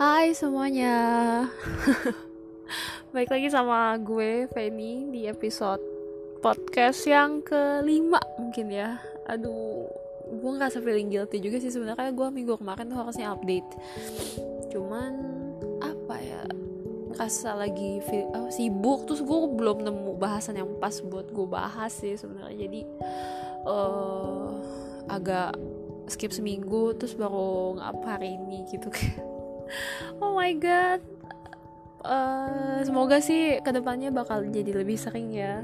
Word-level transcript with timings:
Hai 0.00 0.32
semuanya. 0.32 0.96
Baik 3.12 3.36
lagi 3.36 3.52
sama 3.52 4.00
gue 4.00 4.48
Feni 4.48 5.12
di 5.12 5.28
episode 5.28 5.84
podcast 6.40 7.04
yang 7.04 7.44
kelima 7.44 8.16
mungkin 8.40 8.72
ya. 8.72 8.96
Aduh 9.28 9.84
gue 10.24 10.50
ngerasa 10.56 10.80
feeling 10.80 11.12
guilty 11.12 11.44
juga 11.44 11.60
sih 11.60 11.68
sebenarnya 11.68 12.16
gue 12.16 12.28
minggu 12.32 12.56
kemarin 12.56 12.88
tuh 12.88 12.96
harusnya 12.96 13.36
update. 13.36 13.68
Cuman 14.72 15.20
apa 15.84 16.16
ya 16.16 16.48
ngerasa 17.12 17.60
lagi 17.60 18.00
oh, 18.32 18.48
sibuk 18.48 19.04
terus 19.04 19.20
gue 19.20 19.38
belum 19.52 19.84
nemu 19.84 20.16
bahasan 20.16 20.64
yang 20.64 20.80
pas 20.80 20.96
buat 21.04 21.28
gue 21.28 21.44
bahas 21.44 21.92
sih 21.92 22.16
sebenarnya. 22.16 22.56
Jadi 22.56 22.88
uh, 23.68 24.64
agak 25.12 25.60
skip 26.08 26.32
seminggu 26.32 26.96
terus 26.96 27.12
baru 27.12 27.76
ngap 27.76 28.00
hari 28.08 28.40
ini 28.40 28.64
gitu 28.72 28.88
oh 30.22 30.36
my 30.36 30.52
god. 30.56 31.00
Uh, 32.00 32.80
semoga 32.80 33.20
sih 33.20 33.60
ke 33.60 33.70
depannya 33.76 34.08
bakal 34.08 34.40
jadi 34.48 34.72
lebih 34.72 34.96
sering 34.96 35.36
ya. 35.36 35.60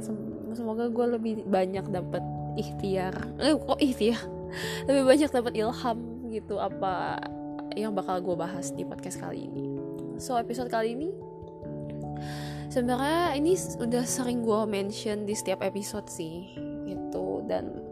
Semoga 0.52 0.88
gue 0.92 1.06
lebih 1.16 1.34
banyak 1.48 1.88
dapat 1.88 2.20
ikhtiar. 2.60 3.15
Eh 3.41 3.56
kok 3.56 3.80
ikhtiar? 3.80 4.20
Lebih 4.88 5.05
banyak 5.05 5.30
dapat 5.34 5.52
ilham 5.59 5.98
gitu 6.32 6.56
apa 6.56 7.20
yang 7.77 7.92
bakal 7.92 8.24
gue 8.24 8.37
bahas 8.38 8.73
di 8.73 8.88
podcast 8.88 9.20
kali 9.20 9.45
ini. 9.45 9.77
So 10.16 10.41
episode 10.41 10.73
kali 10.73 10.96
ini 10.96 11.12
sebenarnya 12.73 13.37
ini 13.37 13.52
udah 13.57 14.04
sering 14.04 14.41
gue 14.45 14.60
mention 14.65 15.29
di 15.29 15.37
setiap 15.37 15.60
episode 15.60 16.09
sih 16.09 16.57
gitu. 16.88 17.45
Dan 17.45 17.86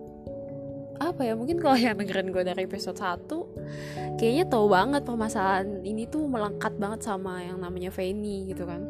apa 1.15 1.31
ya 1.31 1.39
mungkin 1.39 1.63
kalau 1.63 1.79
yang 1.79 1.95
dengerin 1.95 2.35
gue 2.35 2.43
dari 2.43 2.67
episode 2.67 2.99
1 2.99 4.19
kayaknya 4.19 4.51
tau 4.51 4.67
banget 4.67 5.07
permasalahan 5.07 5.79
ini 5.87 6.11
tuh 6.11 6.27
melengkap 6.27 6.75
banget 6.75 7.07
sama 7.07 7.39
yang 7.39 7.63
namanya 7.63 7.95
Fanny 7.95 8.51
gitu 8.51 8.67
kan. 8.67 8.83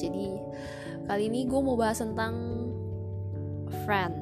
Jadi 0.00 0.32
kali 1.04 1.28
ini 1.28 1.44
gue 1.44 1.60
mau 1.60 1.76
bahas 1.76 2.00
tentang 2.00 2.32
friend. 3.84 4.16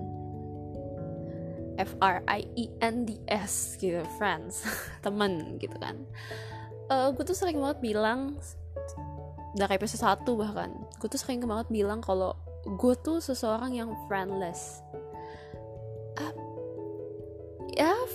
F 1.78 1.94
R 2.02 2.18
I 2.26 2.50
E 2.58 2.66
N 2.82 3.06
D 3.06 3.22
S 3.30 3.78
gitu 3.78 4.02
friends. 4.18 4.66
Temen 5.06 5.62
gitu 5.62 5.78
kan. 5.78 6.02
Uh, 6.90 7.14
gue 7.14 7.22
tuh 7.22 7.38
sering 7.38 7.62
banget 7.62 7.78
bilang 7.78 8.42
dari 9.54 9.78
episode 9.78 10.02
1 10.02 10.26
bahkan 10.34 10.74
gue 10.98 11.06
tuh 11.06 11.20
sering 11.22 11.46
banget 11.46 11.70
bilang 11.70 12.02
kalau 12.02 12.34
gue 12.66 12.94
tuh 13.06 13.22
seseorang 13.22 13.70
yang 13.70 13.94
friendless. 14.10 14.82
Ya 16.18 16.51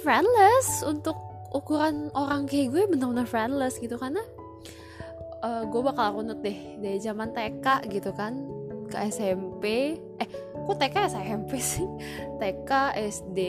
friendless. 0.07 0.87
Untuk 0.87 1.19
ukuran 1.51 2.07
orang 2.15 2.47
kayak 2.47 2.71
gue 2.71 2.83
bener-bener 2.87 3.27
friendless 3.27 3.75
gitu. 3.83 3.99
Karena 3.99 4.23
uh, 5.43 5.67
gue 5.67 5.81
bakal 5.83 6.23
runut 6.23 6.39
deh 6.39 6.79
dari 6.79 7.03
zaman 7.03 7.35
TK 7.35 7.91
gitu 7.91 8.15
kan. 8.15 8.39
Ke 8.87 9.11
SMP 9.11 9.99
eh 9.99 10.29
kok 10.55 10.79
TK 10.79 10.95
SMP 11.11 11.59
sih? 11.59 11.83
TK 12.39 12.95
SD 12.95 13.39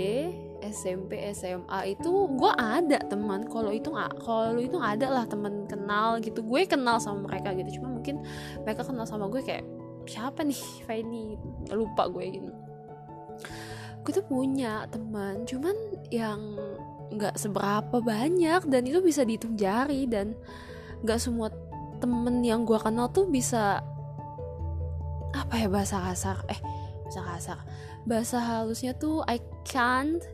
SMP 0.59 1.23
SMA 1.31 1.95
itu 1.95 2.11
gue 2.35 2.53
ada 2.59 2.99
teman. 3.07 3.47
Kalau 3.47 3.71
itu 3.71 3.95
nggak 3.95 4.19
kalau 4.27 4.59
itu 4.59 4.75
ada 4.83 5.07
lah 5.07 5.25
teman 5.31 5.71
kenal 5.71 6.19
gitu. 6.19 6.43
Gue 6.43 6.67
kenal 6.67 6.99
sama 6.99 7.31
mereka 7.31 7.55
gitu. 7.55 7.79
Cuma 7.79 7.95
mungkin 7.95 8.27
mereka 8.67 8.83
kenal 8.83 9.07
sama 9.07 9.31
gue 9.31 9.47
kayak 9.47 9.63
siapa 10.09 10.41
nih 10.41 10.59
Fanny 10.89 11.37
lupa 11.71 12.09
gue 12.09 12.27
gitu 12.41 12.68
gue 14.09 14.17
tuh 14.17 14.25
punya 14.25 14.89
teman 14.89 15.45
cuman 15.45 15.77
yang 16.09 16.57
nggak 17.13 17.37
seberapa 17.37 18.01
banyak 18.01 18.65
dan 18.65 18.83
itu 18.89 19.05
bisa 19.05 19.21
dihitung 19.21 19.53
jari 19.61 20.09
dan 20.09 20.33
nggak 21.05 21.21
semua 21.21 21.53
temen 22.01 22.41
yang 22.41 22.65
gue 22.65 22.81
kenal 22.81 23.13
tuh 23.13 23.29
bisa 23.29 23.85
apa 25.37 25.55
ya 25.61 25.69
bahasa 25.69 26.01
kasar? 26.01 26.41
Eh 26.49 26.57
bahasa 27.05 27.21
kasar. 27.21 27.59
Bahasa 28.09 28.37
halusnya 28.41 28.97
tuh 28.97 29.21
I 29.29 29.45
can't 29.69 30.25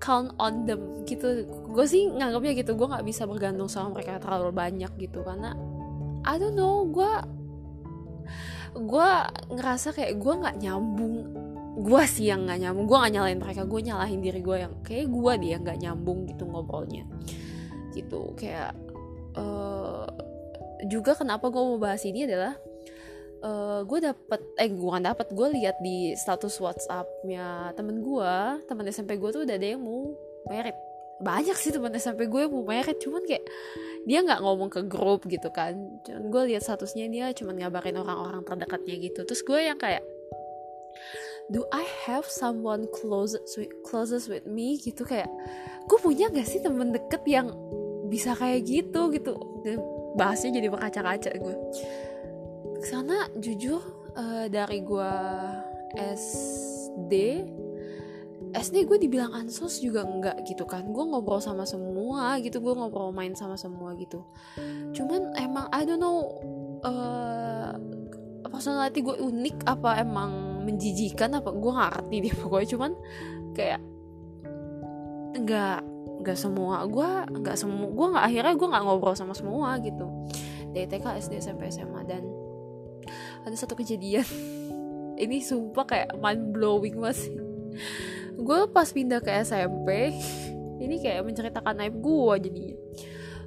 count 0.00 0.32
on 0.40 0.64
them. 0.64 1.04
Gitu. 1.04 1.44
Gue 1.68 1.84
sih 1.84 2.08
nganggapnya 2.08 2.56
gitu 2.56 2.80
gue 2.80 2.86
nggak 2.88 3.04
bisa 3.04 3.28
bergantung 3.28 3.68
sama 3.68 3.92
mereka 3.92 4.16
terlalu 4.16 4.56
banyak 4.56 4.92
gitu 4.96 5.20
karena 5.20 5.52
I 6.24 6.40
don't 6.40 6.56
know 6.56 6.88
gue 6.88 7.12
gue 8.76 9.10
ngerasa 9.52 9.92
kayak 9.92 10.16
gue 10.16 10.32
nggak 10.32 10.56
nyambung 10.64 11.45
gue 11.76 12.02
sih 12.08 12.32
yang 12.32 12.48
nggak 12.48 12.58
nyambung. 12.64 12.86
Gue 12.88 12.98
nggak 13.04 13.14
nyalain 13.14 13.38
mereka 13.38 13.62
gue 13.68 13.80
nyalahin 13.84 14.20
diri 14.24 14.40
gue 14.40 14.56
yang 14.56 14.74
kayak 14.80 15.06
gue 15.12 15.32
dia 15.44 15.56
nggak 15.60 15.78
nyambung 15.84 16.24
gitu 16.24 16.48
ngobrolnya. 16.48 17.04
Gitu 17.92 18.32
kayak 18.36 18.72
uh, 19.36 20.08
juga 20.88 21.12
kenapa 21.16 21.52
gue 21.52 21.62
mau 21.62 21.76
bahas 21.76 22.00
ini 22.08 22.24
adalah 22.24 22.56
uh, 23.44 23.80
gue 23.84 23.98
dapet 24.00 24.40
eh 24.56 24.70
gue 24.72 24.90
kan 24.90 25.04
dapet 25.04 25.28
gue 25.32 25.48
lihat 25.60 25.76
di 25.84 26.16
status 26.16 26.56
WhatsAppnya 26.60 27.76
temen 27.76 28.00
gue 28.00 28.34
temen 28.64 28.84
SMP 28.88 29.20
gue 29.20 29.30
tuh 29.32 29.44
udah 29.44 29.56
ada 29.56 29.68
yang 29.76 29.84
mau 29.84 30.16
merit. 30.48 30.76
Banyak 31.16 31.56
sih 31.56 31.72
temen 31.72 31.92
SMP 31.96 32.28
gue 32.28 32.40
yang 32.48 32.52
mau 32.52 32.64
merit 32.64 32.96
cuman 33.00 33.24
kayak 33.24 33.44
dia 34.06 34.22
nggak 34.22 34.40
ngomong 34.40 34.72
ke 34.72 34.80
grup 34.88 35.28
gitu 35.28 35.52
kan. 35.52 35.76
Cuman 36.08 36.24
gue 36.32 36.42
lihat 36.54 36.64
statusnya 36.64 37.08
dia 37.12 37.26
cuman 37.36 37.60
ngabarin 37.60 38.00
orang-orang 38.00 38.40
terdekatnya 38.48 38.94
gitu. 39.00 39.20
Terus 39.28 39.42
gue 39.44 39.60
yang 39.60 39.76
kayak 39.76 40.04
do 41.50 41.62
I 41.70 41.86
have 42.06 42.26
someone 42.26 42.90
closest 42.90 43.54
with, 43.58 43.70
closest 43.86 44.26
with 44.26 44.46
me? 44.46 44.78
Gitu 44.78 45.06
kayak 45.06 45.30
gue 45.86 45.98
punya 46.02 46.30
gak 46.30 46.46
sih 46.46 46.58
temen 46.62 46.90
deket 46.90 47.22
yang 47.28 47.54
bisa 48.10 48.34
kayak 48.34 48.66
gitu? 48.66 49.10
Gitu. 49.14 49.32
Bahasnya 50.18 50.58
jadi 50.58 50.68
berkaca-kaca 50.70 51.30
gue. 51.36 51.56
Karena 52.86 53.26
jujur 53.38 53.82
uh, 54.14 54.46
dari 54.50 54.82
gue 54.82 55.12
SD 55.96 57.12
SD 58.56 58.88
gue 58.88 58.96
dibilang 58.96 59.36
ansos 59.36 59.84
juga 59.84 60.06
enggak 60.06 60.46
gitu 60.48 60.64
kan. 60.64 60.88
Gue 60.88 61.04
ngobrol 61.04 61.42
sama 61.42 61.68
semua 61.68 62.40
gitu 62.40 62.62
gue 62.62 62.72
ngobrol 62.72 63.12
main 63.12 63.36
sama 63.36 63.58
semua 63.58 63.92
gitu. 63.98 64.24
Cuman 64.96 65.34
emang 65.36 65.66
I 65.74 65.82
don't 65.84 66.00
know 66.00 66.40
uh, 66.86 67.74
personality 68.48 69.02
gue 69.02 69.16
unik 69.18 69.66
apa 69.66 70.00
emang 70.00 70.45
menjijikan 70.66 71.38
apa 71.38 71.54
gue 71.54 71.70
gak 71.70 71.90
ngerti 71.94 72.16
deh 72.26 72.34
pokoknya. 72.34 72.68
Cuman 72.74 72.92
kayak 73.54 73.80
nggak 75.36 75.80
nggak 76.16 76.38
semua 76.38 76.82
gue 76.88 77.10
nggak 77.44 77.56
semua 77.60 77.86
gue 77.92 78.06
nggak 78.16 78.24
akhirnya 78.24 78.54
gue 78.56 78.68
nggak 78.72 78.82
ngobrol 78.82 79.14
sama 79.14 79.32
semua 79.32 79.78
gitu. 79.78 80.06
Dari 80.74 80.90
TK 80.90 81.22
SD 81.22 81.32
SMP 81.38 81.70
SMA 81.70 82.02
dan 82.04 82.26
ada 83.46 83.54
satu 83.56 83.78
kejadian. 83.78 84.26
Ini 85.22 85.40
sumpah 85.40 85.86
kayak 85.88 86.10
mind 86.20 86.52
blowing 86.52 87.00
masih 87.00 87.40
gue 88.36 88.58
pas 88.68 88.84
pindah 88.92 89.24
ke 89.24 89.32
SMP 89.40 90.12
ini 90.84 91.00
kayak 91.00 91.24
menceritakan 91.24 91.80
naib 91.80 91.96
gue 92.04 92.34
jadinya. 92.44 92.76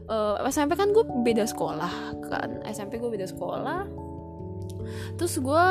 Uh, 0.09 0.41
SMP 0.49 0.73
kan 0.73 0.89
gue 0.89 1.05
beda 1.05 1.45
sekolah 1.45 2.17
kan. 2.25 2.65
SMP 2.65 2.97
gue 2.97 3.09
beda 3.13 3.29
sekolah. 3.29 3.85
Terus 5.21 5.37
gue 5.37 5.65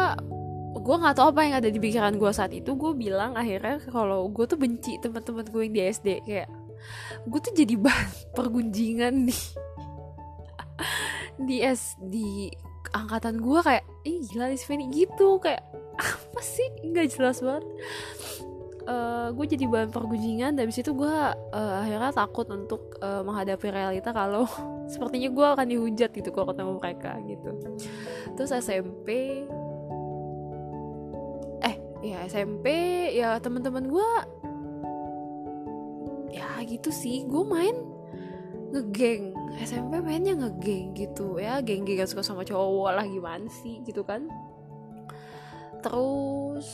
gue 0.76 0.96
nggak 1.00 1.16
tahu 1.16 1.26
apa 1.32 1.40
yang 1.44 1.54
ada 1.64 1.68
di 1.72 1.78
pikiran 1.80 2.20
gue 2.20 2.30
saat 2.32 2.52
itu. 2.52 2.76
Gue 2.76 2.92
bilang 2.92 3.32
akhirnya 3.32 3.80
kalau 3.88 4.28
gue 4.28 4.44
tuh 4.44 4.60
benci 4.60 5.00
teman-teman 5.00 5.46
gue 5.48 5.62
yang 5.64 5.74
di 5.74 5.82
SD 5.88 6.08
kayak 6.28 6.48
gue 7.24 7.40
tuh 7.40 7.52
jadi 7.56 7.74
bahan 7.80 8.10
pergunjingan 8.38 9.14
nih. 9.28 9.44
Di 11.38 11.56
S 11.64 11.96
di 12.02 12.52
angkatan 12.92 13.40
gue 13.40 13.60
kayak 13.64 13.84
ih 14.04 14.20
gila 14.28 14.52
nih 14.52 14.88
gitu. 14.92 15.40
Kayak 15.40 15.64
apa 15.96 16.40
sih? 16.44 16.68
Nggak 16.84 17.16
jelas 17.16 17.40
banget. 17.40 17.64
Uh, 18.88 19.28
gue 19.36 19.44
jadi 19.56 19.64
bahan 19.68 19.90
pergunjingan. 19.92 20.52
Dan 20.56 20.68
situ 20.72 20.92
gue 20.92 21.14
uh, 21.32 21.74
akhirnya 21.80 22.12
takut 22.12 22.48
untuk 22.52 22.96
uh, 23.00 23.24
menghadapi 23.24 23.72
realita 23.72 24.12
kalau 24.12 24.44
sepertinya 24.92 25.28
gue 25.32 25.46
akan 25.56 25.66
dihujat 25.68 26.10
gitu 26.12 26.28
kalau 26.32 26.52
ketemu 26.52 26.72
mereka 26.76 27.12
gitu. 27.24 27.50
Terus 28.36 28.50
SMP 28.52 29.44
ya 32.04 32.22
SMP 32.26 32.66
ya 33.18 33.38
teman-teman 33.42 33.90
gue 33.90 34.10
ya 36.32 36.62
gitu 36.64 36.90
sih. 36.94 37.26
Gue 37.26 37.42
main 37.42 37.74
ngegeng. 38.70 39.34
SMP 39.58 39.98
mainnya 39.98 40.38
ngegeng 40.38 40.94
gitu 40.94 41.40
ya. 41.42 41.58
Geng-geng 41.64 42.06
suka 42.06 42.22
sama 42.22 42.46
cowok 42.46 42.90
lah 42.94 43.04
gimana 43.06 43.48
sih 43.50 43.82
gitu 43.82 44.06
kan. 44.06 44.30
Terus 45.82 46.66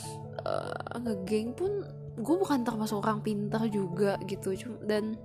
uh, 0.45 0.97
ngegeng 1.01 1.53
pun 1.57 1.71
gue 2.15 2.35
bukan 2.35 2.63
termasuk 2.63 3.01
orang 3.01 3.21
pintar 3.25 3.65
juga 3.71 4.19
gitu. 4.29 4.53
Dan 4.85 5.17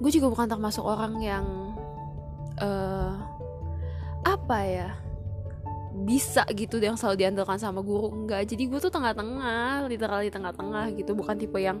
gue 0.00 0.10
juga 0.12 0.28
bukan 0.28 0.48
termasuk 0.48 0.84
orang 0.84 1.20
yang 1.20 1.46
uh, 2.60 3.16
apa 4.26 4.58
ya 4.66 4.90
bisa 6.04 6.44
gitu 6.52 6.76
yang 6.76 6.98
selalu 7.00 7.24
diandalkan 7.24 7.56
sama 7.56 7.80
guru 7.80 8.12
enggak. 8.12 8.44
Jadi 8.52 8.68
gue 8.68 8.76
tuh 8.76 8.92
tengah-tengah 8.92 9.88
literally 9.88 10.28
tengah-tengah 10.28 10.92
gitu. 10.92 11.16
Bukan 11.16 11.40
tipe 11.40 11.56
yang 11.56 11.80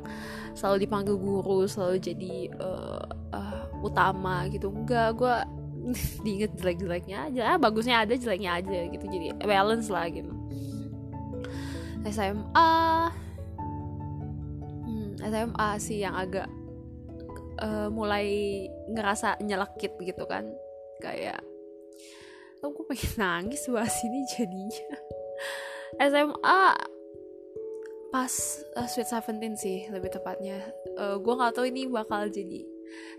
selalu 0.56 0.88
dipanggil 0.88 1.20
guru 1.20 1.68
selalu 1.68 2.00
jadi 2.00 2.34
uh, 2.56 3.04
uh, 3.36 3.64
utama 3.84 4.48
gitu. 4.48 4.72
Enggak 4.72 5.20
gue 5.20 5.36
diinget 6.24 6.56
jelek-jeleknya 6.56 7.28
aja. 7.28 7.42
Ah, 7.54 7.58
bagusnya 7.60 8.00
ada 8.08 8.16
jeleknya 8.16 8.56
aja 8.56 8.88
gitu. 8.88 9.04
Jadi 9.04 9.36
balance 9.44 9.92
lah 9.92 10.08
gitu. 10.08 10.32
SMA 12.06 12.72
hmm, 14.86 15.10
SMA 15.20 15.68
sih 15.82 16.06
yang 16.06 16.14
agak 16.14 16.46
uh, 17.60 17.92
mulai 17.92 18.64
ngerasa 18.96 19.44
nyelekit 19.44 19.92
gitu 20.00 20.24
kan. 20.24 20.48
Kayak 21.04 21.44
oh 22.64 22.70
gue 22.72 22.84
pengen 22.88 23.12
nangis 23.20 23.68
bahas 23.68 23.96
ini 24.06 24.24
jadinya. 24.32 24.88
SMA 25.96 26.62
pas 28.10 28.32
uh, 28.78 28.88
Sweet 28.88 29.08
Seventeen 29.08 29.54
sih 29.58 29.84
lebih 29.92 30.08
tepatnya. 30.14 30.62
Uh, 30.96 31.20
gue 31.20 31.34
nggak 31.36 31.52
tahu 31.52 31.66
ini 31.68 31.84
bakal 31.90 32.28
jadi 32.32 32.64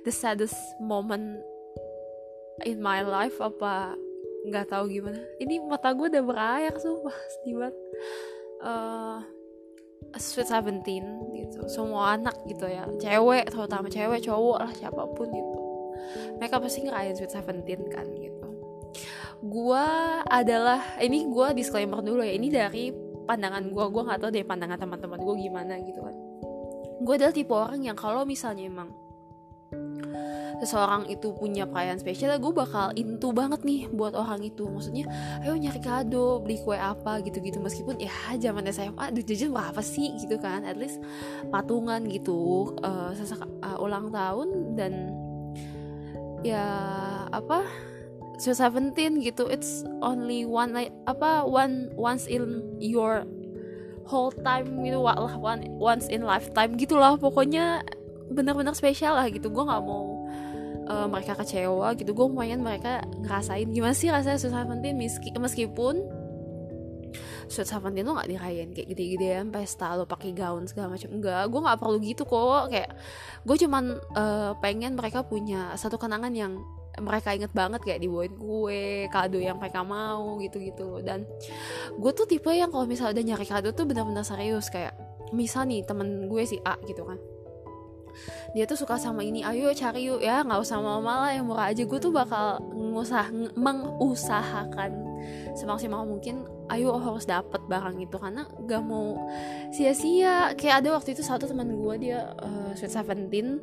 the 0.07 0.13
saddest 0.13 0.57
moment 0.81 1.37
in 2.65 2.81
my 2.81 3.05
life 3.05 3.37
apa 3.37 3.93
nggak 4.47 4.73
tahu 4.73 4.89
gimana. 4.89 5.21
Ini 5.37 5.61
mata 5.61 5.93
gue 5.93 6.07
udah 6.09 6.23
berair 6.23 6.73
sumpah 6.81 7.17
sedih 7.37 7.55
banget. 7.61 7.75
Uh, 8.63 9.19
Sweet 10.17 10.49
Seventeen 10.49 11.05
gitu 11.35 11.61
semua 11.69 12.17
anak 12.17 12.33
gitu 12.49 12.65
ya. 12.65 12.89
Cewek 12.97 13.53
terutama 13.53 13.85
cewek 13.91 14.23
cowok 14.25 14.57
lah 14.65 14.71
siapa 14.73 15.03
pun 15.13 15.29
gitu. 15.29 15.59
Mereka 16.41 16.57
pasti 16.57 16.87
ngerayain 16.87 17.13
Sweet 17.13 17.33
Seventeen 17.33 17.81
kan 17.91 18.07
gitu 18.17 18.26
gue 19.37 19.85
adalah 20.25 20.81
ini 20.97 21.29
gue 21.29 21.47
disclaimer 21.53 22.01
dulu 22.01 22.25
ya 22.25 22.33
ini 22.33 22.49
dari 22.49 22.89
pandangan 23.27 23.69
gue 23.69 23.85
gue 23.91 24.03
nggak 24.07 24.19
tahu 24.23 24.29
deh 24.33 24.45
pandangan 24.47 24.79
teman-teman 24.79 25.19
gue 25.19 25.35
gimana 25.37 25.73
gitu 25.83 25.99
kan. 26.01 26.15
Gue 27.03 27.13
adalah 27.19 27.33
tipe 27.35 27.53
orang 27.53 27.83
yang 27.85 27.97
kalau 27.99 28.25
misalnya 28.25 28.65
emang 28.65 28.89
seseorang 30.57 31.05
itu 31.05 31.37
punya 31.37 31.69
perayaan 31.69 32.01
spesial 32.01 32.33
gue 32.41 32.49
bakal 32.49 32.89
into 32.97 33.29
banget 33.29 33.61
nih 33.61 33.85
buat 33.93 34.17
orang 34.17 34.41
itu. 34.41 34.65
Maksudnya 34.65 35.05
ayo 35.45 35.53
nyari 35.53 35.77
kado 35.77 36.41
beli 36.41 36.57
kue 36.65 36.73
apa 36.73 37.21
gitu-gitu. 37.21 37.61
Meskipun 37.61 38.01
ya 38.01 38.09
zaman 38.41 38.65
SMA 38.73 39.13
aduh 39.13 39.21
jajan 39.21 39.53
berapa 39.53 39.81
sih 39.85 40.17
gitu 40.17 40.41
kan. 40.41 40.65
At 40.65 40.79
least 40.79 40.97
patungan 41.53 42.09
gitu 42.09 42.73
uh, 42.81 43.13
sesak 43.13 43.45
uh, 43.61 43.77
ulang 43.77 44.09
tahun 44.09 44.73
dan 44.73 45.13
ya 46.41 46.65
apa 47.29 47.65
so 48.37 48.53
17 48.53 48.93
gitu 49.25 49.49
it's 49.49 49.81
only 50.05 50.45
one 50.45 50.73
like 50.73 50.93
apa 51.09 51.41
one 51.41 51.89
once 51.97 52.29
in 52.29 52.61
your 52.77 53.25
whole 54.07 54.31
time 54.31 54.85
gitu 54.85 55.01
one 55.01 55.65
once 55.81 56.07
in 56.07 56.23
lifetime 56.23 56.77
gitulah 56.79 57.17
pokoknya 57.19 57.81
benar-benar 58.31 58.75
spesial 58.75 59.15
lah 59.15 59.27
gitu. 59.31 59.47
Gue 59.51 59.63
nggak 59.63 59.83
mau 59.83 60.27
uh, 60.87 61.07
mereka 61.07 61.35
kecewa 61.39 61.95
gitu. 61.95 62.11
Gue 62.11 62.25
lumayan 62.27 62.63
mereka 62.63 63.03
ngerasain 63.23 63.67
gimana 63.71 63.95
sih 63.95 64.11
rasanya 64.11 64.39
Sweet 64.39 64.53
Seventeen 64.53 64.95
meski, 64.99 65.29
meskipun 65.35 65.95
Sweet 67.47 67.67
Seventeen 67.67 68.03
tuh 68.03 68.15
nggak 68.15 68.29
dirayain 68.29 68.69
kayak 68.75 68.87
gede-gedean 68.91 69.45
pesta 69.51 69.95
lo 69.95 70.03
pakai 70.03 70.35
gaun 70.35 70.67
segala 70.67 70.95
macam 70.95 71.09
enggak 71.15 71.47
gue 71.47 71.59
nggak 71.63 71.79
perlu 71.79 71.97
gitu 72.03 72.23
kok 72.27 72.67
kayak 72.67 72.91
gue 73.47 73.55
cuman 73.63 73.83
uh, 74.19 74.51
pengen 74.59 74.99
mereka 74.99 75.23
punya 75.23 75.71
satu 75.79 75.95
kenangan 75.95 76.35
yang 76.35 76.59
mereka 76.97 77.33
inget 77.33 77.53
banget 77.53 77.81
kayak 77.85 78.01
dibawain 78.01 78.33
kue 78.33 79.05
kado 79.13 79.37
yang 79.37 79.61
mereka 79.61 79.85
mau 79.85 80.37
gitu-gitu. 80.41 81.01
Dan 81.05 81.29
gue 81.97 82.11
tuh 82.13 82.25
tipe 82.25 82.49
yang 82.49 82.73
kalau 82.73 82.89
misalnya 82.89 83.21
udah 83.21 83.25
nyari 83.33 83.45
kado 83.45 83.69
tuh 83.73 83.85
benar-benar 83.85 84.25
serius 84.25 84.69
kayak 84.73 84.97
misal 85.31 85.67
nih 85.67 85.85
temen 85.85 86.25
gue 86.31 86.43
si 86.45 86.57
A 86.65 86.75
gitu 86.85 87.05
kan. 87.05 87.19
Dia 88.57 88.65
tuh 88.65 88.81
suka 88.81 88.97
sama 88.97 89.21
ini 89.21 89.45
ayo 89.45 89.69
cari 89.77 90.09
yuk 90.09 90.25
ya 90.25 90.41
nggak 90.41 90.57
usah 90.57 90.81
mama 90.81 91.27
lah 91.27 91.31
yang 91.37 91.45
murah 91.45 91.69
aja. 91.69 91.85
Gue 91.85 92.01
tuh 92.01 92.09
bakal 92.09 92.57
ngusah 92.73 93.29
mengusahakan 93.53 95.05
semaksimal 95.53 96.01
mungkin 96.05 96.49
ayo 96.73 96.97
harus 96.97 97.29
dapet 97.29 97.61
barang 97.69 98.01
itu 98.01 98.17
karena 98.17 98.49
gak 98.65 98.81
mau 98.81 99.29
sia-sia. 99.69 100.57
Kayak 100.57 100.81
ada 100.81 100.89
waktu 100.97 101.13
itu 101.13 101.21
satu 101.21 101.45
teman 101.45 101.69
gue 101.77 101.95
dia 102.01 102.33
uh, 102.41 102.73
sweet 102.73 102.89
seventeen 102.89 103.61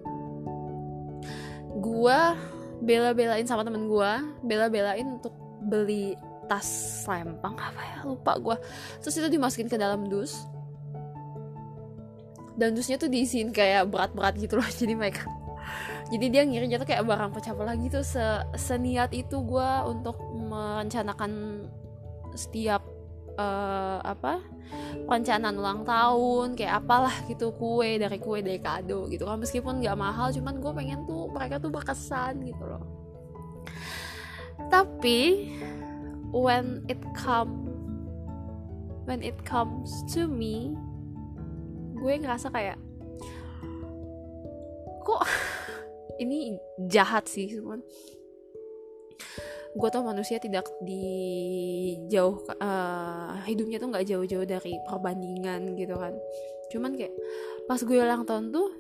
gue 1.75 2.21
bela-belain 2.85 3.49
sama 3.49 3.65
temen 3.65 3.89
gue 3.89 4.11
bela-belain 4.45 5.19
untuk 5.19 5.33
beli 5.65 6.15
tas 6.45 6.69
lempang 7.09 7.57
apa 7.57 7.81
ya? 7.81 7.97
Lupa 8.05 8.37
gue 8.37 8.57
terus 9.01 9.17
itu 9.17 9.29
dimasukin 9.33 9.69
ke 9.69 9.81
dalam 9.81 10.07
dus. 10.07 10.45
Dan 12.55 12.79
dusnya 12.79 12.95
tuh 12.95 13.11
diisiin 13.11 13.51
kayak 13.51 13.91
berat-berat 13.91 14.39
gitu 14.39 14.55
loh 14.55 14.69
jadi 14.81 14.95
mereka 14.95 15.27
jadi 16.13 16.27
dia 16.29 16.43
ngirimnya 16.45 16.79
tuh 16.79 16.89
kayak 16.89 17.05
barang 17.09 17.33
pecah 17.33 17.57
belah 17.57 17.77
gitu 17.81 18.05
Se 18.05 18.23
seniat 18.55 19.11
itu 19.17 19.41
gue 19.41 19.71
untuk 19.89 20.21
merencanakan 20.37 21.65
setiap 22.37 22.85
uh, 23.39 23.99
apa 24.03 24.43
perencanaan 25.05 25.55
ulang 25.59 25.83
tahun 25.85 26.57
kayak 26.57 26.83
apalah 26.83 27.15
gitu 27.29 27.53
kue 27.55 28.01
dari 28.01 28.19
kue 28.19 28.41
dari 28.41 28.59
kado 28.59 29.07
gitu 29.11 29.29
kan. 29.29 29.39
Meskipun 29.39 29.85
nggak 29.85 29.99
mahal 29.99 30.33
cuman 30.33 30.59
gue 30.59 30.73
pengen 30.73 31.01
tuh 31.05 31.31
mereka 31.31 31.61
tuh 31.61 31.71
berkesan 31.71 32.43
gitu 32.47 32.65
loh. 32.65 32.85
Tapi 34.71 35.51
when 36.35 36.83
it 36.91 36.99
come 37.15 37.71
when 39.07 39.23
it 39.23 39.37
comes 39.45 40.03
to 40.11 40.27
me 40.27 40.75
gue 41.95 42.13
ngerasa 42.21 42.51
kayak 42.51 42.79
kok 45.05 45.23
ini 46.23 46.57
jahat 46.89 47.29
sih 47.29 47.47
cuman 47.49 47.85
gue 49.75 49.89
tau 49.91 50.07
manusia 50.07 50.39
tidak 50.39 50.71
di 50.87 51.03
jauh 52.07 52.39
uh, 52.63 53.43
hidupnya 53.43 53.83
tuh 53.83 53.91
nggak 53.91 54.07
jauh-jauh 54.07 54.47
dari 54.47 54.79
perbandingan 54.87 55.75
gitu 55.75 55.99
kan. 55.99 56.15
Cuman 56.71 56.95
kayak 56.95 57.11
pas 57.67 57.83
gue 57.83 57.99
ulang 57.99 58.23
tahun 58.23 58.55
tuh 58.55 58.71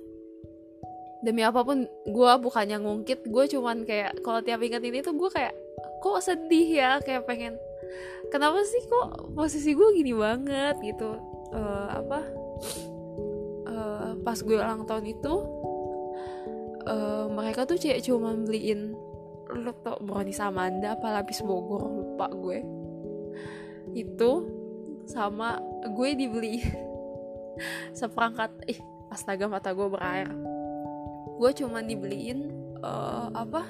demi 1.26 1.42
apa 1.42 1.66
pun 1.66 1.88
gue 2.06 2.32
bukannya 2.38 2.78
ngungkit 2.78 3.26
gue 3.26 3.44
cuman 3.48 3.82
kayak 3.82 4.22
kalau 4.22 4.44
tiap 4.44 4.60
ingat 4.62 4.84
ini 4.86 5.02
tuh 5.02 5.18
gue 5.18 5.26
kayak 5.34 5.54
kok 5.98 6.22
sedih 6.22 6.68
ya? 6.70 6.90
Kayak 7.02 7.26
pengen 7.26 7.58
kenapa 8.30 8.62
sih 8.62 8.86
kok 8.86 9.34
posisi 9.34 9.74
gue 9.74 9.88
gini 9.98 10.14
banget? 10.14 10.78
Gitu. 10.78 11.10
Uh, 11.50 11.88
apa? 11.90 12.20
Uh, 13.66 14.08
pas 14.22 14.38
gue 14.38 14.54
ulang 14.54 14.86
tahun 14.86 15.10
itu 15.10 15.34
uh, 16.86 17.26
mereka 17.34 17.66
tuh 17.66 17.82
kayak 17.82 18.04
cuma 18.06 18.30
beliin 18.38 18.94
lo 19.52 19.72
tau 19.84 20.00
Brownie 20.00 20.32
Samanda 20.32 20.96
apa 20.96 21.20
lapis 21.20 21.44
Bogor? 21.44 21.84
Lupa 21.84 22.30
gue. 22.32 22.58
Itu 23.92 24.48
sama 25.04 25.60
gue 25.84 26.16
dibeli 26.16 26.64
seperangkat 28.00 28.50
ih 28.64 28.80
astaga 29.12 29.46
mata 29.46 29.76
gue 29.76 29.88
berair. 29.90 30.32
Gue 31.36 31.50
cuma 31.52 31.84
dibeliin 31.84 32.48
uh, 32.80 33.28
apa? 33.34 33.62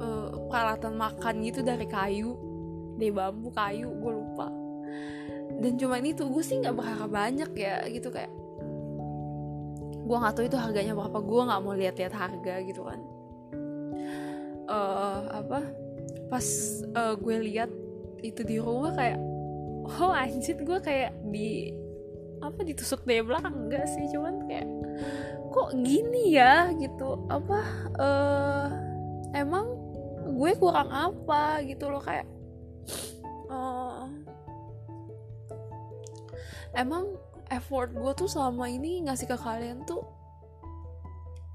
Uh, 0.00 0.48
peralatan 0.48 0.96
makan 0.96 1.44
gitu 1.44 1.60
dari 1.60 1.84
kayu. 1.84 2.38
Dari 2.96 3.12
bambu 3.12 3.52
kayu 3.52 3.92
gue 4.00 4.12
lupa. 4.12 4.48
Dan 5.60 5.76
cuma 5.76 6.00
ini 6.00 6.16
tuh 6.16 6.32
gue 6.32 6.40
sih 6.40 6.56
nggak 6.56 6.72
berharap 6.72 7.10
banyak 7.12 7.50
ya 7.52 7.84
gitu 7.92 8.08
kayak 8.08 8.32
gue 10.10 10.18
nggak 10.18 10.34
tahu 10.34 10.44
itu 10.50 10.58
harganya 10.58 10.98
berapa 10.98 11.18
gue 11.22 11.40
nggak 11.46 11.60
mau 11.62 11.74
lihat-lihat 11.78 12.14
harga 12.18 12.54
gitu 12.66 12.82
kan. 12.82 12.98
Uh, 14.66 15.22
apa 15.30 15.58
pas 16.26 16.46
uh, 16.98 17.14
gue 17.14 17.36
lihat 17.46 17.70
itu 18.26 18.42
di 18.42 18.58
rumah 18.58 18.90
kayak 18.98 19.22
oh 19.86 20.10
anjir 20.10 20.58
gue 20.58 20.78
kayak 20.82 21.14
di 21.30 21.70
apa 22.42 22.58
ditusuk 22.66 23.06
dari 23.06 23.22
belakang. 23.22 23.54
Enggak 23.54 23.86
sih 23.86 24.10
cuman 24.10 24.50
kayak 24.50 24.66
kok 25.54 25.78
gini 25.78 26.34
ya? 26.34 26.74
Gitu. 26.74 27.08
Apa 27.30 27.60
uh, 28.02 28.66
emang 29.30 29.78
gue 30.26 30.52
kurang 30.58 30.90
apa 30.90 31.62
gitu 31.62 31.86
loh 31.86 32.02
kayak 32.02 32.26
uh, 33.46 34.10
emang 36.74 37.14
effort 37.50 37.90
gue 37.92 38.12
tuh 38.14 38.30
selama 38.30 38.70
ini 38.70 39.04
ngasih 39.04 39.26
ke 39.26 39.36
kalian 39.36 39.82
tuh 39.84 40.06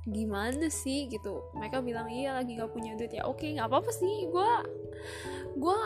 gimana 0.06 0.70
sih? 0.70 1.10
gitu. 1.10 1.50
Mereka 1.58 1.82
bilang 1.82 2.06
iya 2.14 2.38
lagi 2.38 2.54
nggak 2.54 2.72
punya 2.72 2.94
duit. 2.94 3.10
Ya 3.10 3.25
oke 3.25 3.42
nggak 3.42 3.66
apa 3.66 3.82
apa 3.82 3.92
sih. 3.92 4.30
Gue 4.30 4.52
gue 5.58 5.80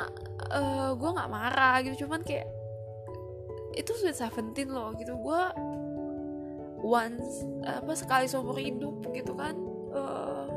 uh, 0.51 0.91
gue 0.99 1.09
nggak 1.09 1.31
marah 1.31 1.79
gitu. 1.87 2.05
Cuman 2.05 2.21
kayak 2.27 2.47
itu 3.79 3.91
sweet 3.95 4.19
seventeen 4.19 4.75
loh 4.75 4.91
gitu. 4.99 5.15
Gue 5.15 5.41
once 6.83 7.47
apa 7.63 7.91
sekali 7.95 8.27
seumur 8.27 8.55
hidup 8.55 9.03
gitu 9.11 9.35
kan 9.35 9.55
uh, 9.91 10.47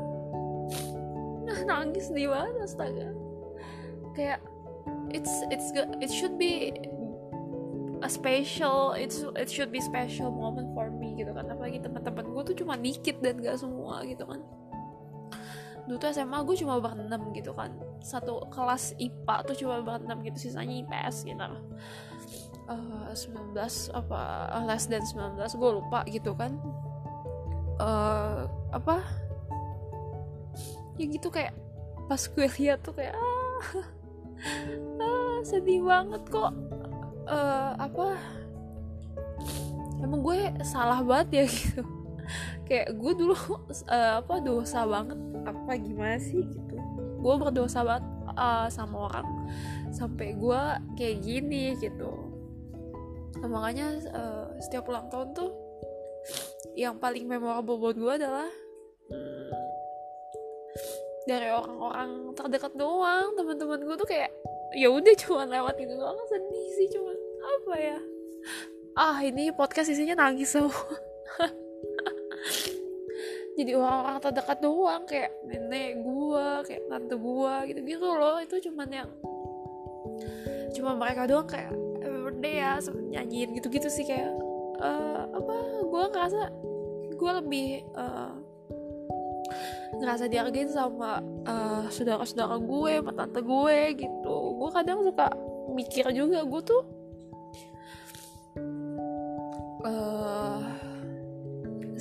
nangis 1.69 2.11
di 2.11 2.27
mana 2.27 2.67
astaga. 2.67 3.15
Kayak 4.11 4.43
it's 5.15 5.31
it's 5.47 5.71
it 6.03 6.11
should 6.11 6.35
be 6.35 6.75
a 8.03 8.09
special 8.11 8.91
it's 8.99 9.23
it 9.39 9.47
should 9.47 9.71
be 9.71 9.79
special 9.79 10.27
moment 10.27 10.67
for 10.75 10.91
me 10.91 11.15
gitu 11.15 11.31
kan. 11.31 11.47
Apalagi 11.47 11.79
teman-teman 11.79 12.35
gue 12.35 12.43
tuh 12.51 12.55
cuma 12.59 12.75
dikit 12.75 13.23
dan 13.23 13.39
gak 13.39 13.63
semua 13.63 14.03
gitu 14.03 14.27
kan. 14.27 14.43
Dulu 15.87 15.95
tuh 15.99 16.11
SMA 16.11 16.39
gue 16.43 16.55
cuma 16.59 16.83
berenam 16.83 17.31
gitu 17.31 17.55
kan. 17.55 17.71
Satu 18.03 18.43
kelas 18.51 18.99
IPA 18.99 19.35
tuh 19.47 19.55
cuma 19.55 19.79
berenam 19.79 20.19
gitu 20.19 20.51
sisanya 20.51 20.83
IPS 20.83 21.23
gitu. 21.23 21.39
Uh, 22.63 23.11
19 23.11 23.55
apa 23.91 24.19
less 24.63 24.87
dan 24.87 25.03
19 25.03 25.39
gue 25.39 25.71
lupa 25.71 26.03
gitu 26.11 26.35
kan. 26.35 26.59
Uh, 27.79 28.51
apa? 28.75 28.99
Ya 30.99 31.07
gitu 31.07 31.31
kayak 31.31 31.55
pas 32.11 32.19
gue 32.19 32.47
lihat 32.59 32.83
tuh 32.83 32.91
kayak 32.91 33.15
ah, 33.15 33.63
ah 35.03 35.39
sedih 35.47 35.87
banget 35.87 36.23
kok 36.27 36.51
uh, 37.27 37.71
apa? 37.77 38.17
Emang 40.03 40.19
gue 40.23 40.51
salah 40.63 40.99
banget 41.03 41.43
ya 41.43 41.45
gitu. 41.53 41.83
Kayak 42.63 42.95
gue 42.95 43.11
dulu 43.15 43.35
uh, 43.91 44.23
apa 44.23 44.35
dosa 44.43 44.83
banget. 44.87 45.19
Apa 45.43 45.75
gimana 45.79 46.17
sih 46.19 46.43
gitu? 46.47 46.75
Gue 47.19 47.35
berdosa 47.39 47.83
banget 47.83 48.05
uh, 48.35 48.67
sama 48.67 49.11
orang. 49.11 49.27
Sampai 49.91 50.35
gue 50.35 50.61
kayak 50.99 51.17
gini 51.23 51.75
gitu. 51.79 52.33
Nah, 53.43 53.49
makanya 53.51 53.99
uh, 54.15 54.47
setiap 54.63 54.87
ulang 54.87 55.11
tahun 55.11 55.35
tuh 55.35 55.51
yang 56.79 56.97
paling 56.97 57.27
memorable 57.27 57.77
buat 57.77 57.95
gue 57.99 58.13
adalah 58.23 58.47
hmm, 59.11 59.51
dari 61.27 61.51
orang-orang 61.51 62.33
terdekat 62.35 62.73
doang 62.75 63.35
teman-teman 63.35 63.79
gue 63.83 63.95
tuh 63.99 64.09
kayak 64.09 64.31
ya 64.73 64.89
udah 64.89 65.13
cuma 65.21 65.43
lewat 65.47 65.75
itu 65.79 65.93
doang. 65.93 66.17
Sedih 66.29 66.67
sih 66.77 66.87
cuma 66.93 67.13
apa 67.43 67.73
ya? 67.79 67.99
Ah 68.93 69.17
ini 69.25 69.49
podcast 69.53 69.89
isinya 69.89 70.27
nangis 70.27 70.53
semua. 70.53 70.73
Jadi 73.57 73.71
orang-orang 73.77 74.17
terdekat 74.17 74.57
doang 74.65 75.05
kayak 75.05 75.29
nenek 75.45 76.01
gua 76.01 76.65
kayak 76.65 76.89
tante 76.89 77.15
gua 77.17 77.65
gitu-gitu 77.69 78.05
loh. 78.05 78.41
Itu 78.41 78.57
cuman 78.69 78.89
yang 78.89 79.09
cuma 80.73 80.97
mereka 80.97 81.29
doang 81.29 81.45
kayak 81.45 81.69
birthday 82.33 82.59
ya 82.59 82.81
nyanyiin 83.13 83.55
gitu-gitu 83.55 83.87
sih 83.87 84.03
kayak 84.03 84.33
uh, 84.83 85.23
apa 85.31 85.55
gua 85.87 86.11
ngerasa 86.11 86.41
gua 87.15 87.39
lebih 87.39 87.87
uh, 87.95 88.35
ngerasa 89.97 90.29
dihargain 90.29 90.69
sama 90.69 91.21
uh, 91.45 91.85
saudara-saudara 91.89 92.57
gue 92.59 92.91
sama 92.99 93.11
tante 93.13 93.39
gue 93.41 93.77
gitu. 93.97 94.35
Gue 94.57 94.69
kadang 94.73 95.05
suka 95.05 95.29
mikir 95.73 96.05
juga 96.13 96.43
gue 96.43 96.61
tuh 96.61 96.83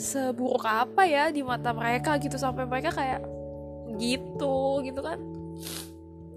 seburuk 0.02 0.66
apa 0.66 1.06
ya 1.06 1.30
di 1.30 1.46
mata 1.46 1.70
mereka 1.70 2.18
gitu 2.18 2.34
sampai 2.34 2.66
mereka 2.66 2.90
kayak 2.90 3.22
gitu 3.96 4.82
gitu 4.82 5.00
kan. 5.00 5.18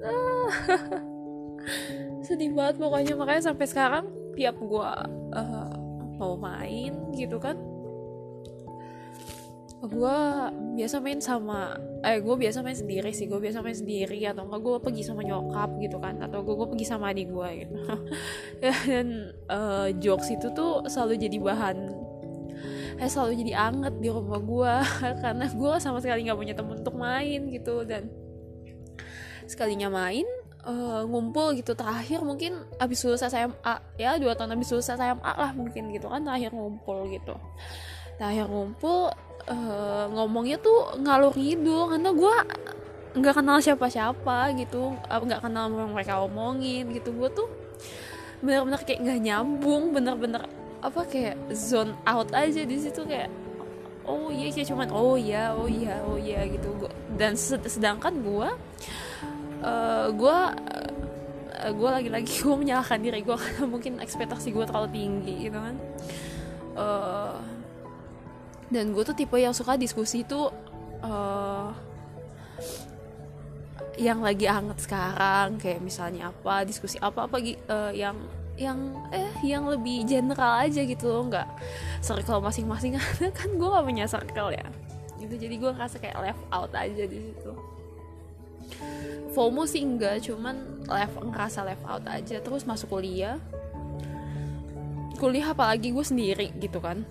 Sedih 2.25 2.53
banget 2.53 2.77
pokoknya. 2.77 3.13
Makanya 3.17 3.43
sampai 3.51 3.65
sekarang 3.65 4.05
tiap 4.37 4.55
gue 4.61 4.89
uh, 5.33 5.73
mau 6.21 6.37
main 6.37 6.93
gitu 7.17 7.41
kan 7.41 7.57
gue 9.83 10.19
biasa 10.79 11.03
main 11.03 11.19
sama 11.19 11.75
eh 12.05 12.21
gue 12.23 12.35
biasa 12.37 12.63
main 12.63 12.77
sendiri 12.77 13.11
sih. 13.11 13.27
Gue 13.27 13.43
biasa 13.43 13.59
main 13.59 13.75
sendiri 13.75 14.23
atau 14.23 14.47
enggak 14.47 14.61
gue 14.63 14.75
pergi 14.79 15.03
sama 15.03 15.21
nyokap 15.21 15.69
gitu 15.81 15.97
kan. 15.99 16.21
Atau 16.23 16.41
gue 16.45 16.55
gue 16.55 16.67
pergi 16.71 16.85
sama 16.87 17.11
adik 17.11 17.27
gue 17.29 17.49
gitu. 17.65 17.75
Dan 18.63 19.35
uh, 19.51 19.89
jokes 19.99 20.31
itu 20.31 20.47
tuh 20.55 20.85
selalu 20.87 21.19
jadi 21.19 21.37
bahan 21.41 21.77
eh 22.95 23.11
selalu 23.11 23.43
jadi 23.43 23.53
anget 23.59 23.91
di 23.99 24.07
rumah 24.07 24.39
gue 24.39 24.73
karena 25.23 25.45
gue 25.51 25.73
sama 25.83 25.99
sekali 25.99 26.23
nggak 26.23 26.39
punya 26.39 26.55
temen 26.55 26.79
untuk 26.79 26.95
main 26.95 27.41
gitu. 27.51 27.83
Dan 27.83 28.07
sekalinya 29.45 29.91
main 29.91 30.25
uh, 30.65 31.03
ngumpul 31.05 31.53
gitu. 31.53 31.77
Terakhir 31.77 32.25
mungkin 32.25 32.57
abis 32.81 33.05
lulus 33.05 33.23
SMA 33.25 33.75
ya 34.01 34.17
dua 34.17 34.33
tahun 34.33 34.57
abis 34.57 34.73
lulus 34.73 34.89
SMA 34.89 35.31
lah 35.35 35.51
mungkin 35.53 35.93
gitu 35.93 36.09
kan. 36.09 36.25
Terakhir 36.25 36.51
ngumpul 36.51 37.09
gitu. 37.13 37.35
Terakhir 38.15 38.47
ngumpul 38.47 39.11
uh, 39.49 40.05
ngomongnya 40.11 40.57
tuh 40.61 40.97
ngalur 41.01 41.33
ngidul 41.33 41.93
karena 41.93 42.09
gue 42.11 42.35
nggak 43.15 43.35
kenal 43.39 43.57
siapa-siapa 43.63 44.51
gitu 44.59 44.91
nggak 45.07 45.39
kenal 45.39 45.71
yang 45.71 45.93
mereka 45.95 46.19
omongin 46.23 46.91
gitu. 46.91 47.15
Gue 47.15 47.29
tuh 47.31 47.47
bener-bener 48.43 48.81
kayak 48.83 48.99
nggak 49.01 49.19
nyambung 49.23 49.95
bener-bener 49.95 50.43
apa 50.83 51.01
kayak 51.07 51.39
zone 51.55 51.95
out 52.05 52.29
aja 52.35 52.61
di 52.61 52.77
situ 52.77 53.01
kayak 53.07 53.31
oh 54.05 54.29
iya 54.29 54.53
sih 54.53 54.67
cuman 54.67 54.91
oh 54.93 55.17
iya 55.17 55.55
oh 55.55 55.65
iya 55.65 56.03
oh 56.05 56.19
iya 56.19 56.45
gitu. 56.45 56.69
Dan 57.15 57.39
sedangkan 57.39 58.19
gue 58.21 58.49
uh, 59.63 60.07
gue 60.11 60.37
uh, 61.55 61.71
gue 61.71 61.89
lagi-lagi 61.89 62.31
gue 62.43 62.55
menyalahkan 62.55 62.99
diri 62.99 63.23
gue 63.23 63.37
karena 63.37 63.65
mungkin 63.65 64.03
ekspektasi 64.03 64.51
gue 64.51 64.65
terlalu 64.67 64.89
tinggi 64.91 65.49
gitu 65.49 65.57
kan. 65.57 65.75
Uh, 66.75 67.39
dan 68.69 68.91
gue 68.91 69.03
tuh 69.05 69.13
tipe 69.13 69.37
yang 69.37 69.53
suka 69.53 69.77
diskusi 69.77 70.25
tuh 70.25 70.49
uh, 71.05 71.69
yang 73.95 74.19
lagi 74.19 74.49
hangat 74.49 74.81
sekarang 74.83 75.55
kayak 75.55 75.79
misalnya 75.79 76.31
apa 76.31 76.67
diskusi 76.67 76.99
apa 76.99 77.29
apa 77.29 77.37
uh, 77.71 77.91
yang 77.95 78.17
yang 78.55 78.95
eh 79.11 79.35
yang 79.43 79.67
lebih 79.67 80.07
general 80.07 80.63
aja 80.63 80.83
gitu 80.83 81.11
loh 81.11 81.27
nggak 81.27 81.47
circle 81.99 82.39
masing-masing. 82.39 82.95
Kan 83.37 83.49
gue 83.59 83.67
gak 83.67 83.85
punya 83.85 84.05
circle 84.07 84.55
ya. 84.55 84.65
Gitu 85.19 85.35
jadi 85.35 85.55
gue 85.59 85.71
ngerasa 85.75 85.99
kayak 85.99 86.17
left 86.23 86.43
out 86.51 86.71
aja 86.71 87.03
di 87.03 87.17
situ. 87.19 87.51
FOMO 89.35 89.67
sih 89.67 89.83
enggak 89.83 90.23
cuman 90.23 90.87
left 90.87 91.19
ngerasa 91.19 91.67
left 91.67 91.83
out 91.83 92.03
aja. 92.07 92.39
Terus 92.39 92.63
masuk 92.63 92.95
kuliah. 92.95 93.35
Kuliah 95.19 95.51
apalagi 95.51 95.91
gue 95.91 96.05
sendiri 96.05 96.47
gitu 96.55 96.79
kan. 96.79 97.03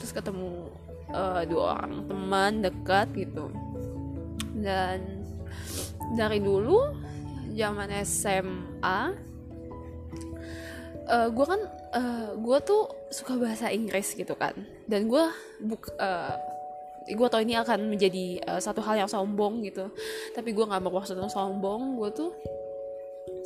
Terus 0.00 0.16
ketemu 0.16 0.72
uh, 1.12 1.42
dua 1.46 1.78
orang 1.78 2.06
teman 2.06 2.52
dekat 2.64 3.06
gitu. 3.14 3.50
Dan 4.56 5.26
dari 6.16 6.38
dulu 6.40 6.80
zaman 7.56 7.88
SMA 8.04 9.00
uh, 11.06 11.28
gue 11.30 11.46
kan 11.46 11.60
uh, 11.94 11.98
eh, 11.98 12.28
gue 12.36 12.58
tuh 12.66 12.82
suka 13.08 13.38
bahasa 13.38 13.70
Inggris 13.70 14.12
gitu 14.12 14.34
kan. 14.34 14.54
Dan 14.84 15.06
gue 15.06 15.24
buk 15.62 15.90
uh, 15.96 16.34
eh, 17.06 17.14
gue 17.14 17.28
tau 17.30 17.40
ini 17.40 17.54
akan 17.54 17.86
menjadi 17.86 18.42
uh, 18.44 18.60
satu 18.60 18.82
hal 18.82 19.06
yang 19.06 19.10
sombong 19.10 19.62
gitu. 19.64 19.88
Tapi 20.34 20.50
gue 20.52 20.64
nggak 20.66 20.82
bermaksud 20.82 21.16
untuk 21.16 21.32
sombong. 21.32 21.96
Gue 21.96 22.10
tuh 22.12 22.30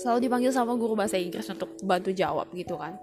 selalu 0.01 0.29
dipanggil 0.29 0.53
sama 0.53 0.73
guru 0.77 0.97
bahasa 0.97 1.21
Inggris 1.21 1.49
untuk 1.53 1.77
bantu 1.85 2.09
jawab 2.17 2.49
gitu 2.57 2.77
kan 2.81 2.97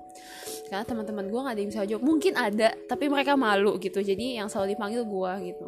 karena 0.68 0.86
teman-teman 0.86 1.28
gue 1.32 1.40
nggak 1.40 1.56
ada 1.56 1.62
yang 1.62 1.72
bisa 1.72 1.88
jawab. 1.88 2.04
Mungkin 2.04 2.34
ada 2.36 2.70
tapi 2.86 3.08
mereka 3.08 3.34
malu 3.40 3.76
gitu. 3.82 4.00
Jadi 4.00 4.40
yang 4.40 4.52
selalu 4.52 4.76
dipanggil 4.76 5.04
gue 5.08 5.32
gitu. 5.54 5.68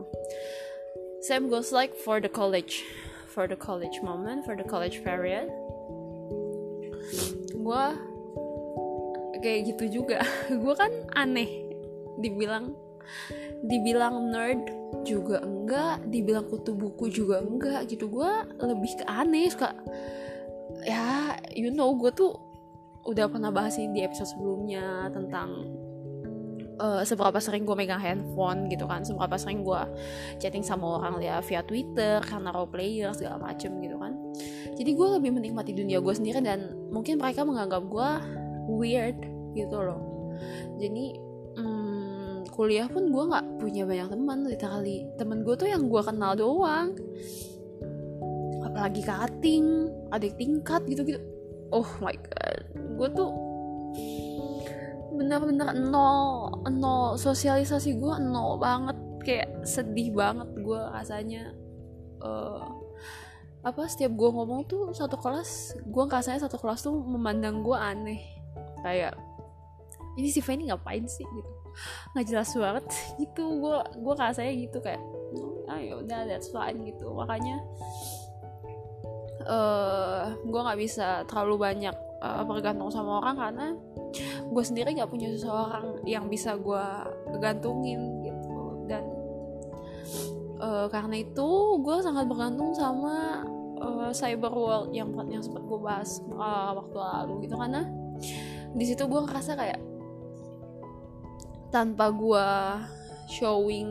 Same 1.23 1.51
goes 1.51 1.71
like 1.75 1.95
for 1.95 2.19
the 2.23 2.31
college. 2.31 2.83
For 3.29 3.47
the 3.47 3.55
college 3.55 4.03
moment 4.03 4.43
for 4.43 4.53
the 4.53 4.67
college 4.67 5.01
period. 5.01 5.47
Gue 7.55 7.85
kayak 9.39 9.59
gitu 9.75 10.03
juga. 10.03 10.19
Gue 10.63 10.73
kan 10.75 10.91
aneh. 11.15 11.67
Dibilang 12.19 12.75
dibilang 13.63 14.31
nerd 14.31 14.67
juga 15.07 15.39
enggak. 15.39 16.03
Dibilang 16.11 16.45
kutu 16.51 16.75
buku 16.75 17.07
juga 17.07 17.39
enggak 17.39 17.87
gitu. 17.87 18.11
Gue 18.11 18.31
lebih 18.59 18.99
ke 18.99 19.05
aneh 19.07 19.47
suka 19.47 19.71
ya 20.85 21.35
you 21.51 21.73
know 21.73 21.91
gue 21.97 22.11
tuh 22.13 22.31
udah 23.09 23.25
pernah 23.25 23.49
bahas 23.49 23.73
ini 23.81 23.99
di 23.99 24.01
episode 24.05 24.29
sebelumnya 24.29 25.09
tentang 25.09 25.65
uh, 26.77 27.01
seberapa 27.01 27.41
sering 27.41 27.65
gue 27.65 27.73
megang 27.73 27.97
handphone 27.97 28.69
gitu 28.69 28.85
kan 28.85 29.01
seberapa 29.01 29.33
sering 29.33 29.65
gue 29.65 29.81
chatting 30.37 30.61
sama 30.61 31.01
orang 31.01 31.17
ya 31.17 31.41
via 31.41 31.65
Twitter 31.65 32.21
karena 32.21 32.53
role 32.53 32.69
player 32.69 33.09
segala 33.17 33.41
macem 33.41 33.81
gitu 33.81 33.97
kan. 33.97 34.13
Jadi 34.77 34.93
gue 34.93 35.07
lebih 35.17 35.31
menikmati 35.33 35.73
dunia 35.73 35.97
gue 35.99 36.13
sendiri 36.13 36.39
dan 36.39 36.69
mungkin 36.93 37.17
mereka 37.17 37.41
menganggap 37.41 37.83
gue 37.89 38.09
weird 38.69 39.17
gitu 39.57 39.77
loh. 39.81 40.01
Jadi 40.77 41.17
hmm, 41.57 42.47
kuliah 42.53 42.85
pun 42.85 43.09
gue 43.09 43.23
nggak 43.25 43.45
punya 43.57 43.83
banyak 43.89 44.07
teman 44.13 44.39
literally. 44.45 45.09
Temen 45.17 45.41
gue 45.41 45.55
tuh 45.57 45.67
yang 45.67 45.89
gue 45.89 46.01
kenal 46.05 46.37
doang. 46.37 46.93
Apalagi 48.63 49.01
cutting 49.01 49.89
adik 50.13 50.37
tingkat 50.37 50.85
gitu 50.85 51.01
gitu 51.03 51.19
oh 51.71 51.89
my 52.01 52.13
god 52.13 52.68
gue 52.99 53.09
tuh 53.15 53.31
bener-bener 55.15 55.71
nol 55.75 56.51
nol. 56.67 57.15
Sosialisasi 57.15 57.95
gue 57.95 58.13
nol 58.19 58.59
banget. 58.59 58.97
Kayak 59.23 59.49
sedih 59.67 60.11
banget 60.15 60.47
gue 60.59 60.79
rasanya. 60.91 61.55
Uh, 62.19 62.67
apa 63.59 63.87
setiap 63.91 64.15
gue 64.15 64.29
ngomong 64.31 64.63
tuh 64.71 64.95
satu 64.95 65.19
kelas 65.19 65.75
gue 65.83 66.03
rasanya 66.07 66.47
satu 66.47 66.55
kelas 66.55 66.83
tuh 66.83 66.95
memandang 66.95 67.63
gue 67.63 67.75
aneh. 67.75 68.21
Kayak 68.83 69.15
ini 70.15 70.31
si 70.31 70.39
Fanny 70.43 70.67
ngapain 70.67 71.03
sih? 71.07 71.23
gitu. 71.23 71.51
Nggak 72.15 72.25
jelas 72.27 72.49
banget 72.55 72.85
gitu. 73.23 73.43
Gue 73.59 73.77
gue 73.99 74.13
rasanya 74.15 74.53
gitu 74.55 74.77
kayak 74.83 75.03
ayo 75.69 76.01
udah 76.03 76.27
that's 76.27 76.51
fine 76.51 76.83
gitu. 76.87 77.11
Makanya 77.11 77.59
uh, 79.47 80.31
gue 80.39 80.59
nggak 80.63 80.79
bisa 80.79 81.27
terlalu 81.27 81.55
banyak 81.59 81.95
uh, 82.21 82.43
bergantung 82.43 82.91
sama 82.91 83.23
orang 83.23 83.35
karena 83.39 83.67
gue 84.49 84.63
sendiri 84.63 84.95
nggak 84.95 85.11
punya 85.11 85.29
seseorang 85.33 86.03
yang 86.03 86.27
bisa 86.27 86.55
gue 86.59 86.85
gantungin 87.39 88.23
gitu. 88.23 88.85
Dan 88.87 89.03
uh, 90.59 90.87
karena 90.91 91.23
itu 91.23 91.49
gue 91.83 91.97
sangat 92.03 92.25
bergantung 92.27 92.75
sama 92.75 93.43
uh, 93.79 94.11
cyber 94.11 94.51
world 94.51 94.89
yang 94.91 95.11
yang 95.31 95.43
sempat 95.43 95.63
gue 95.63 95.79
bahas 95.79 96.19
uh, 96.35 96.75
waktu 96.75 96.97
lalu 96.97 97.33
gitu. 97.47 97.55
Karena 97.55 97.87
di 98.75 98.85
situ 98.85 99.03
gue 99.07 99.21
ngerasa 99.25 99.57
kayak 99.57 99.79
tanpa 101.69 102.09
gue 102.09 102.49
showing 103.29 103.89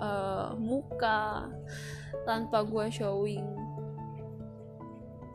uh, 0.00 0.56
muka 0.56 1.52
tanpa 2.24 2.64
gue 2.64 2.88
showing 2.88 3.44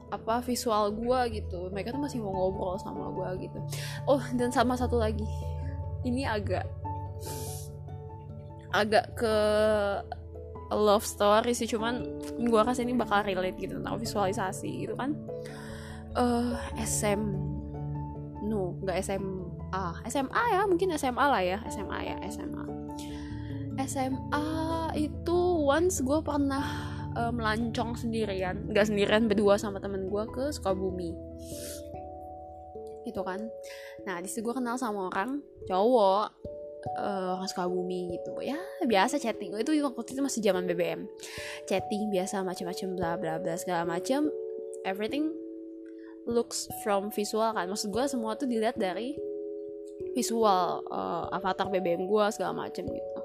apa 0.09 0.41
visual 0.43 0.93
gue 0.93 1.41
gitu. 1.41 1.69
Mereka 1.69 1.93
tuh 1.93 2.01
masih 2.01 2.19
mau 2.21 2.33
ngobrol 2.33 2.77
sama 2.81 3.09
gue 3.13 3.49
gitu. 3.49 3.59
Oh 4.09 4.21
dan 4.35 4.49
sama 4.49 4.75
satu 4.75 4.97
lagi. 4.97 5.25
Ini 6.05 6.25
agak 6.29 6.65
agak 8.73 9.05
ke 9.17 9.35
love 10.73 11.05
story 11.05 11.53
sih. 11.53 11.69
Cuman 11.69 12.05
gue 12.37 12.61
rasa 12.61 12.81
ini 12.85 12.93
bakal 12.97 13.25
relate 13.25 13.57
gitu 13.57 13.77
tentang 13.81 13.97
visualisasi 13.97 14.89
gitu 14.89 14.93
kan. 14.97 15.13
Uh, 16.17 16.57
eh, 16.73 16.85
SM 16.85 17.21
no 18.49 18.73
nggak 18.81 18.97
SMA 19.05 20.09
SMA 20.09 20.43
ya 20.49 20.61
mungkin 20.65 20.89
SMA 20.97 21.25
lah 21.25 21.41
ya. 21.41 21.57
SMA 21.69 21.97
ya 22.01 22.15
SMA 22.29 22.65
SMA 23.79 24.47
itu 24.99 25.37
once 25.63 26.03
gue 26.03 26.19
pernah 26.19 26.98
uh, 27.15 27.31
melancong 27.33 27.97
sendirian. 27.97 28.69
Nggak 28.69 28.91
sendirian 28.91 29.25
berdua 29.25 29.55
sama 29.55 29.81
temen 29.81 30.09
gue 30.09 30.23
ke 30.29 30.53
Sukabumi. 30.53 31.15
Gitu 33.07 33.21
kan. 33.23 33.41
Nah 34.05 34.21
di 34.21 34.27
situ 34.29 34.45
gue 34.45 34.53
kenal 34.53 34.75
sama 34.77 35.09
orang 35.09 35.41
cowok 35.65 36.27
uh, 36.99 37.39
orang 37.39 37.49
Sukabumi 37.49 38.13
gitu. 38.19 38.37
Ya 38.43 38.59
biasa 38.85 39.17
chatting. 39.17 39.55
Itu 39.57 39.73
waktu 39.73 40.11
itu 40.13 40.21
masih 40.21 40.41
zaman 40.43 40.69
BBM 40.69 41.07
chatting 41.65 42.13
biasa 42.13 42.45
macam-macam 42.45 42.87
bla 42.93 43.11
bla 43.17 43.33
bla 43.41 43.55
segala 43.57 43.87
macam 43.87 44.29
everything 44.85 45.33
looks 46.29 46.69
from 46.85 47.09
visual 47.09 47.49
kan. 47.55 47.65
Maksud 47.65 47.89
gue 47.89 48.05
semua 48.05 48.37
tuh 48.37 48.45
dilihat 48.45 48.77
dari 48.77 49.17
visual 50.15 50.85
uh, 50.87 51.27
avatar 51.33 51.67
BBM 51.67 52.07
gue 52.07 52.25
segala 52.31 52.55
macem 52.55 52.85
gitu. 52.87 53.19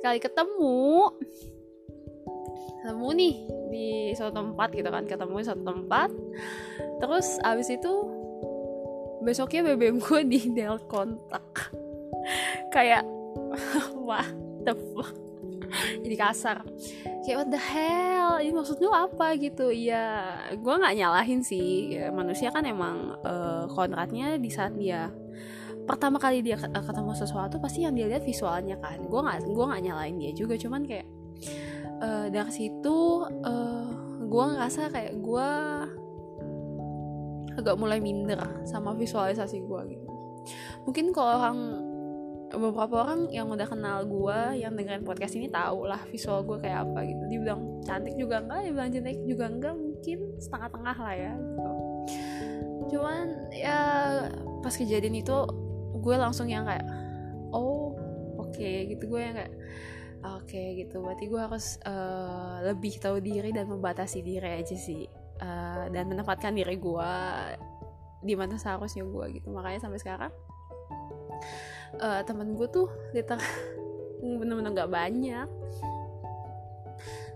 Sekali 0.00 0.18
ketemu 0.22 1.12
ketemu 2.82 3.08
nih 3.16 3.34
di 3.68 3.88
suatu 4.16 4.32
tempat 4.40 4.68
gitu 4.72 4.88
kan 4.88 5.04
ketemu 5.04 5.34
di 5.40 5.46
suatu 5.46 5.64
tempat. 5.64 6.10
Terus 6.98 7.26
abis 7.42 7.68
itu 7.72 7.92
besoknya 9.22 9.60
BBM 9.72 9.98
gue 9.98 10.20
di 10.24 10.40
del 10.52 10.78
kontak. 10.86 11.74
Kayak 12.74 13.04
wah 14.08 14.26
the 14.64 14.74
fuck? 14.94 15.28
Jadi 16.04 16.16
kasar. 16.16 16.64
Kayak 17.24 17.36
what 17.44 17.48
the 17.52 17.60
hell? 17.60 18.40
Ini 18.40 18.52
maksud 18.56 18.80
lu 18.80 18.90
apa 18.92 19.36
gitu? 19.36 19.68
Ya 19.68 20.36
gue 20.56 20.74
nggak 20.74 20.96
nyalahin 20.96 21.40
sih. 21.44 21.98
Ya, 21.98 22.08
manusia 22.08 22.48
kan 22.48 22.64
emang 22.64 23.16
uh, 23.24 23.68
kontraknya 23.68 24.40
di 24.40 24.48
saat 24.48 24.74
dia 24.76 25.12
pertama 25.88 26.20
kali 26.20 26.44
dia 26.44 26.60
ketemu 26.60 27.16
sesuatu 27.16 27.56
pasti 27.64 27.84
yang 27.84 27.96
dia 27.96 28.08
lihat 28.08 28.24
visualnya 28.24 28.76
kan. 28.80 29.00
Gue 29.04 29.20
nggak 29.24 29.48
gue 29.48 29.64
nggak 29.68 29.82
nyalain 29.84 30.16
dia 30.16 30.32
juga. 30.32 30.54
Cuman 30.56 30.84
kayak 30.88 31.06
uh, 32.02 32.26
dari 32.30 32.52
situ 32.52 32.96
uh, 33.26 33.26
eh, 33.46 33.86
gue 34.28 34.44
ngerasa 34.54 34.90
kayak 34.92 35.14
gue 35.18 35.50
agak 37.58 37.74
mulai 37.74 37.98
minder 37.98 38.38
sama 38.70 38.94
visualisasi 38.94 39.58
gue 39.66 39.80
gitu. 39.98 40.06
Mungkin 40.86 41.10
kalau 41.10 41.32
orang 41.42 41.58
beberapa 42.48 43.04
orang 43.04 43.28
yang 43.28 43.50
udah 43.52 43.68
kenal 43.68 44.08
gue 44.08 44.62
yang 44.62 44.72
dengerin 44.72 45.04
podcast 45.04 45.36
ini 45.36 45.52
tahu 45.52 45.84
lah 45.84 46.00
visual 46.08 46.46
gue 46.46 46.62
kayak 46.62 46.86
apa 46.86 47.04
gitu. 47.04 47.22
Dia 47.28 47.38
bilang 47.42 47.82
cantik 47.82 48.14
juga 48.14 48.40
enggak 48.40 48.60
dia 48.62 48.72
bilang 48.72 48.90
cantik 48.94 49.18
juga 49.26 49.44
enggak 49.50 49.74
mungkin 49.74 50.18
setengah-tengah 50.38 50.96
lah 50.96 51.14
ya 51.18 51.32
gitu. 51.34 51.72
Cuman 52.94 53.24
ya 53.52 53.80
pas 54.62 54.74
kejadian 54.74 55.18
itu 55.18 55.36
gue 55.98 56.14
langsung 56.14 56.46
yang 56.46 56.62
kayak 56.64 56.86
oh 57.50 57.92
oke 58.38 58.54
okay, 58.54 58.86
gitu. 58.86 59.10
Gue 59.10 59.20
yang 59.28 59.34
kayak 59.34 59.52
oke 60.24 60.46
okay, 60.50 60.82
gitu. 60.82 61.02
Berarti 61.02 61.24
gue 61.30 61.40
harus 61.40 61.78
uh, 61.86 62.62
lebih 62.66 62.98
tahu 62.98 63.22
diri 63.22 63.54
dan 63.54 63.70
membatasi 63.70 64.22
diri 64.22 64.58
aja 64.58 64.74
sih 64.74 65.06
uh, 65.42 65.86
dan 65.90 66.04
menempatkan 66.10 66.54
diri 66.54 66.76
gue 66.78 67.12
di 68.22 68.34
mana 68.34 68.58
seharusnya 68.58 69.06
gue 69.06 69.24
gitu. 69.38 69.48
Makanya 69.54 69.86
sampai 69.86 70.00
sekarang 70.02 70.32
uh, 72.02 72.20
temen 72.26 72.54
gue 72.58 72.66
tuh 72.70 72.90
liter 73.14 73.38
bener-bener 74.40 74.74
gak 74.74 74.90
banyak. 74.90 75.48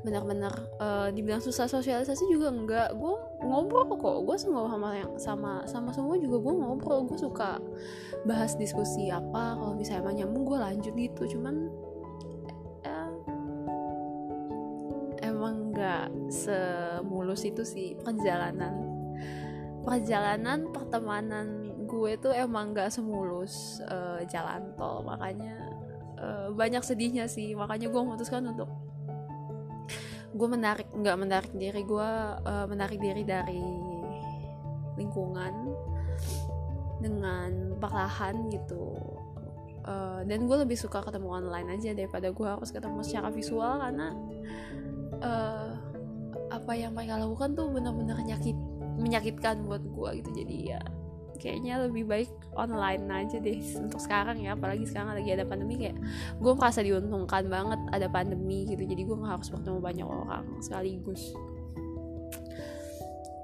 Benar-benar 0.03 0.55
uh, 0.83 1.09
dibilang 1.15 1.39
susah 1.39 1.71
sosialisasi 1.71 2.27
juga 2.27 2.51
enggak 2.51 2.91
gue 2.99 3.15
ngobrol 3.47 3.87
kok 3.87 4.27
gue 4.27 4.35
semua 4.35 4.67
sama 4.67 4.99
yang 4.99 5.15
sama 5.15 5.63
sama 5.71 5.95
semua 5.95 6.19
juga 6.19 6.43
gue 6.43 6.55
ngobrol. 6.59 7.07
Gue 7.07 7.19
suka 7.23 7.63
bahas 8.27 8.59
diskusi 8.59 9.15
apa. 9.15 9.55
Kalau 9.55 9.79
misalnya 9.79 10.03
emang 10.03 10.17
nyambung 10.19 10.45
gue 10.51 10.59
lanjut 10.59 10.95
gitu. 10.99 11.39
Cuman 11.39 11.71
semulus 16.33 17.45
itu 17.45 17.63
sih 17.63 17.95
perjalanan. 18.01 18.73
Perjalanan 19.85 20.73
pertemanan 20.73 21.77
gue 21.85 22.17
tuh 22.17 22.33
emang 22.33 22.73
gak 22.73 22.89
semulus 22.89 23.85
uh, 23.87 24.25
jalan 24.27 24.73
tol. 24.75 25.05
Makanya 25.05 25.57
uh, 26.17 26.49
banyak 26.57 26.81
sedihnya 26.81 27.29
sih. 27.29 27.53
Makanya 27.53 27.93
gue 27.93 28.01
memutuskan 28.01 28.49
untuk 28.49 28.73
gue 30.33 30.49
menarik 30.49 30.89
nggak 30.89 31.19
menarik 31.21 31.53
diri 31.53 31.85
gue 31.85 32.11
uh, 32.41 32.65
menarik 32.65 32.97
diri 32.97 33.21
dari 33.21 33.61
lingkungan 34.97 35.53
dengan 37.05 37.77
perlahan 37.77 38.49
gitu. 38.49 38.97
Uh, 39.83 40.23
dan 40.31 40.47
gue 40.47 40.57
lebih 40.63 40.79
suka 40.79 41.03
ketemu 41.03 41.43
online 41.43 41.75
aja 41.75 41.91
daripada 41.91 42.31
gue 42.31 42.47
harus 42.47 42.71
ketemu 42.71 43.03
secara 43.03 43.35
visual 43.35 43.83
karena 43.83 44.15
uh, 45.19 45.72
apa 46.63 46.79
yang 46.79 46.95
mereka 46.95 47.19
lakukan 47.19 47.59
tuh 47.59 47.67
benar-benar 47.75 48.23
nyakit 48.23 48.55
menyakitkan 49.03 49.67
buat 49.67 49.83
gue 49.83 50.11
gitu. 50.23 50.31
Jadi 50.47 50.57
ya 50.71 50.81
kayaknya 51.43 51.83
lebih 51.91 52.07
baik 52.07 52.31
online 52.55 53.03
aja 53.11 53.43
deh 53.43 53.59
untuk 53.83 53.99
sekarang 53.99 54.39
ya. 54.39 54.55
Apalagi 54.55 54.87
sekarang 54.87 55.19
lagi 55.19 55.35
ada 55.35 55.43
pandemi 55.43 55.75
kayak 55.75 55.99
gue 56.39 56.53
merasa 56.55 56.87
diuntungkan 56.87 57.51
banget 57.51 57.81
ada 57.91 58.07
pandemi 58.07 58.63
gitu. 58.71 58.87
Jadi 58.87 59.03
gue 59.03 59.17
nggak 59.19 59.33
harus 59.43 59.51
bertemu 59.51 59.79
banyak 59.83 60.07
orang 60.07 60.47
sekaligus. 60.63 61.35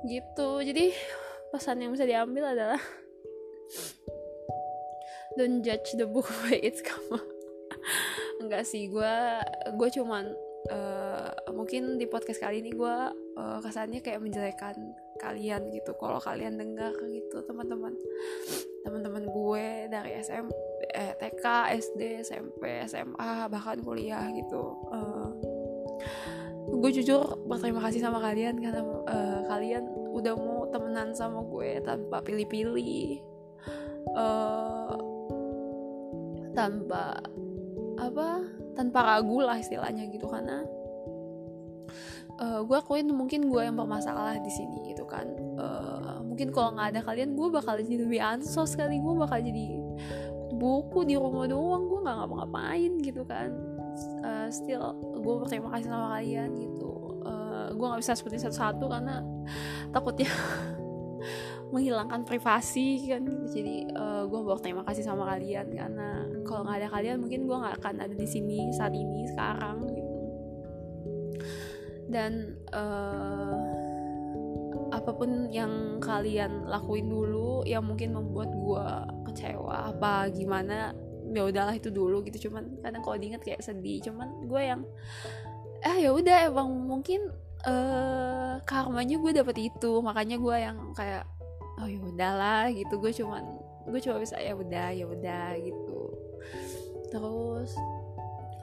Gitu. 0.07 0.51
Jadi 0.63 0.95
pesan 1.51 1.83
yang 1.83 1.91
bisa 1.91 2.07
diambil 2.07 2.55
adalah 2.55 2.81
don't 5.35 5.67
judge 5.67 5.91
the 5.99 6.07
book 6.07 6.31
by 6.47 6.55
its 6.63 6.87
cover. 6.87 7.19
Enggak 8.39 8.63
sih 8.63 8.87
gue 8.87 9.15
gue 9.75 9.89
cuman 9.99 10.31
uh, 10.71 11.31
mungkin 11.53 11.97
di 11.97 12.07
podcast 12.09 12.41
kali 12.41 12.61
ini 12.65 12.73
gue 12.73 12.97
uh, 13.37 13.59
kesannya 13.61 14.01
kayak 14.01 14.21
menjelekan 14.23 14.77
kalian 15.19 15.69
gitu. 15.75 15.93
Kalau 15.99 16.23
kalian 16.23 16.57
dengar 16.57 16.95
gitu 17.11 17.43
teman-teman 17.45 17.93
teman-teman 18.87 19.25
gue 19.29 19.67
dari 19.93 20.17
SM 20.17 20.47
eh, 20.95 21.13
TK 21.19 21.45
SD 21.77 22.01
SMP 22.25 22.81
SMA 22.89 23.51
bahkan 23.53 23.83
kuliah 23.85 24.25
gitu 24.33 24.79
uh, 24.89 25.29
gue 26.69 26.91
jujur 27.01 27.21
berterima 27.49 27.85
kasih 27.85 28.01
sama 28.05 28.23
kalian 28.23 28.61
karena 28.61 28.83
uh, 28.85 29.41
kalian 29.49 29.85
udah 30.13 30.35
mau 30.37 30.69
temenan 30.73 31.13
sama 31.17 31.45
gue 31.45 31.81
tanpa 31.85 32.21
pilih-pilih 32.23 33.21
uh, 34.17 34.97
tanpa 36.53 37.19
apa 37.99 38.43
tanpa 38.79 39.03
ragu 39.03 39.43
lah 39.43 39.59
istilahnya 39.59 40.07
gitu 40.07 40.31
karena 40.31 40.63
uh, 42.39 42.61
gue 42.63 42.77
akuin 42.79 43.11
mungkin 43.11 43.51
gue 43.51 43.63
yang 43.67 43.75
bermasalah 43.75 44.39
di 44.39 44.53
sini 44.55 44.95
gitu 44.95 45.05
kan. 45.05 45.27
Uh, 45.59 46.23
mungkin 46.23 46.55
kalau 46.55 46.75
nggak 46.79 46.95
ada 46.95 47.01
kalian 47.03 47.35
gue 47.35 47.49
bakal 47.51 47.75
jadi 47.83 48.07
lebih 48.07 48.21
ansos 48.23 48.79
kali. 48.79 49.03
Gue 49.03 49.15
bakal 49.19 49.43
jadi 49.43 49.77
buku 50.55 51.05
di 51.07 51.19
rumah 51.19 51.51
doang. 51.51 51.91
Gue 51.91 52.01
nggak 52.07 52.17
ngapa-ngapain 52.25 52.93
gitu 53.03 53.23
kan. 53.27 53.51
Uh, 54.23 54.47
still 54.55 54.95
gue 55.19 55.35
berterima 55.43 55.75
kasih 55.75 55.91
sama 55.91 56.09
kalian 56.19 56.49
gitu. 56.55 56.93
Uh, 57.27 57.69
gue 57.75 57.87
nggak 57.87 58.01
bisa 58.01 58.15
sebutin 58.15 58.41
satu-satu 58.47 58.87
karena 58.87 59.27
takutnya 59.91 60.31
menghilangkan 61.75 62.23
privasi 62.23 63.11
kan. 63.11 63.27
Jadi 63.51 63.91
uh, 63.93 64.25
gue 64.31 64.41
mau 64.41 64.59
terima 64.63 64.87
kasih 64.87 65.03
sama 65.03 65.27
kalian 65.35 65.75
karena 65.75 66.38
kalau 66.49 66.65
nggak 66.65 66.81
ada 66.81 66.89
kalian 66.89 67.21
mungkin 67.21 67.45
gue 67.45 67.57
nggak 67.61 67.77
akan 67.85 67.95
ada 68.01 68.15
di 68.17 68.25
sini 68.25 68.73
saat 68.73 68.97
ini 68.97 69.29
sekarang 69.29 69.85
gitu. 69.93 70.17
Dan 72.09 72.57
uh, 72.73 73.61
apa 74.89 75.13
pun 75.13 75.53
yang 75.53 76.01
kalian 76.01 76.65
lakuin 76.65 77.13
dulu 77.13 77.61
yang 77.69 77.85
mungkin 77.85 78.17
membuat 78.17 78.49
gue 78.57 78.87
kecewa 79.29 79.93
apa 79.93 80.33
gimana 80.33 80.97
ya 81.29 81.45
udahlah 81.45 81.77
itu 81.77 81.93
dulu 81.93 82.25
gitu. 82.25 82.49
Cuman 82.49 82.81
kadang 82.81 83.05
kalau 83.05 83.21
diinget 83.21 83.45
kayak 83.45 83.61
sedih. 83.61 84.01
Cuman 84.01 84.49
gue 84.49 84.63
yang 84.65 84.81
ah 85.85 85.97
ya 86.01 86.11
udah 86.17 86.49
emang 86.49 86.73
mungkin 86.89 87.29
uh, 87.69 88.57
karmanya 88.65 89.21
gue 89.21 89.33
dapet 89.37 89.69
itu. 89.69 89.93
Makanya 90.01 90.41
gue 90.41 90.57
yang 90.57 90.79
kayak 90.97 91.29
oh 91.77 91.85
ya 91.85 92.01
udahlah 92.01 92.73
gitu. 92.73 92.97
Gue 92.97 93.13
cuman 93.13 93.45
gue 93.89 94.01
cuma 94.05 94.21
bisa 94.21 94.37
ya 94.37 94.53
udah 94.53 94.89
ya 94.93 95.05
udah 95.09 95.57
gitu 95.61 95.88
terus 97.09 97.73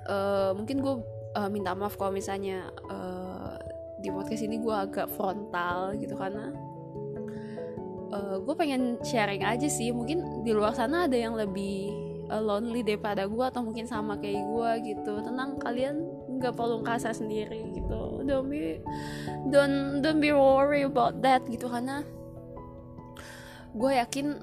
uh, 0.06 0.54
mungkin 0.54 0.82
gue 0.82 0.96
uh, 1.36 1.50
minta 1.50 1.74
maaf 1.76 1.98
kalau 2.00 2.14
misalnya 2.14 2.70
uh, 2.90 3.58
di 4.00 4.14
podcast 4.14 4.46
ini 4.46 4.62
gue 4.62 4.76
agak 4.76 5.10
frontal 5.18 5.98
gitu 5.98 6.14
karena 6.14 6.54
uh, 8.14 8.38
gue 8.40 8.56
pengen 8.56 9.02
sharing 9.02 9.42
aja 9.42 9.68
sih. 9.68 9.90
Mungkin 9.92 10.46
di 10.46 10.52
luar 10.54 10.78
sana 10.78 11.10
ada 11.10 11.18
yang 11.18 11.34
lebih 11.34 11.92
uh, 12.30 12.42
lonely 12.42 12.86
daripada 12.86 13.26
gue 13.26 13.46
atau 13.46 13.62
mungkin 13.66 13.90
sama 13.90 14.20
kayak 14.22 14.46
gue 14.46 14.72
gitu. 14.94 15.14
Tenang 15.26 15.58
kalian 15.60 16.06
nggak 16.40 16.54
perlu 16.54 16.84
ngerasa 16.86 17.16
sendiri 17.16 17.76
gitu. 17.76 18.22
Don't 18.26 18.48
be 18.48 18.80
don't 19.50 20.02
don't 20.06 20.22
be 20.22 20.32
worry 20.32 20.86
about 20.86 21.20
that 21.22 21.42
gitu 21.50 21.66
karena 21.70 22.06
gue 23.76 23.92
yakin 23.92 24.40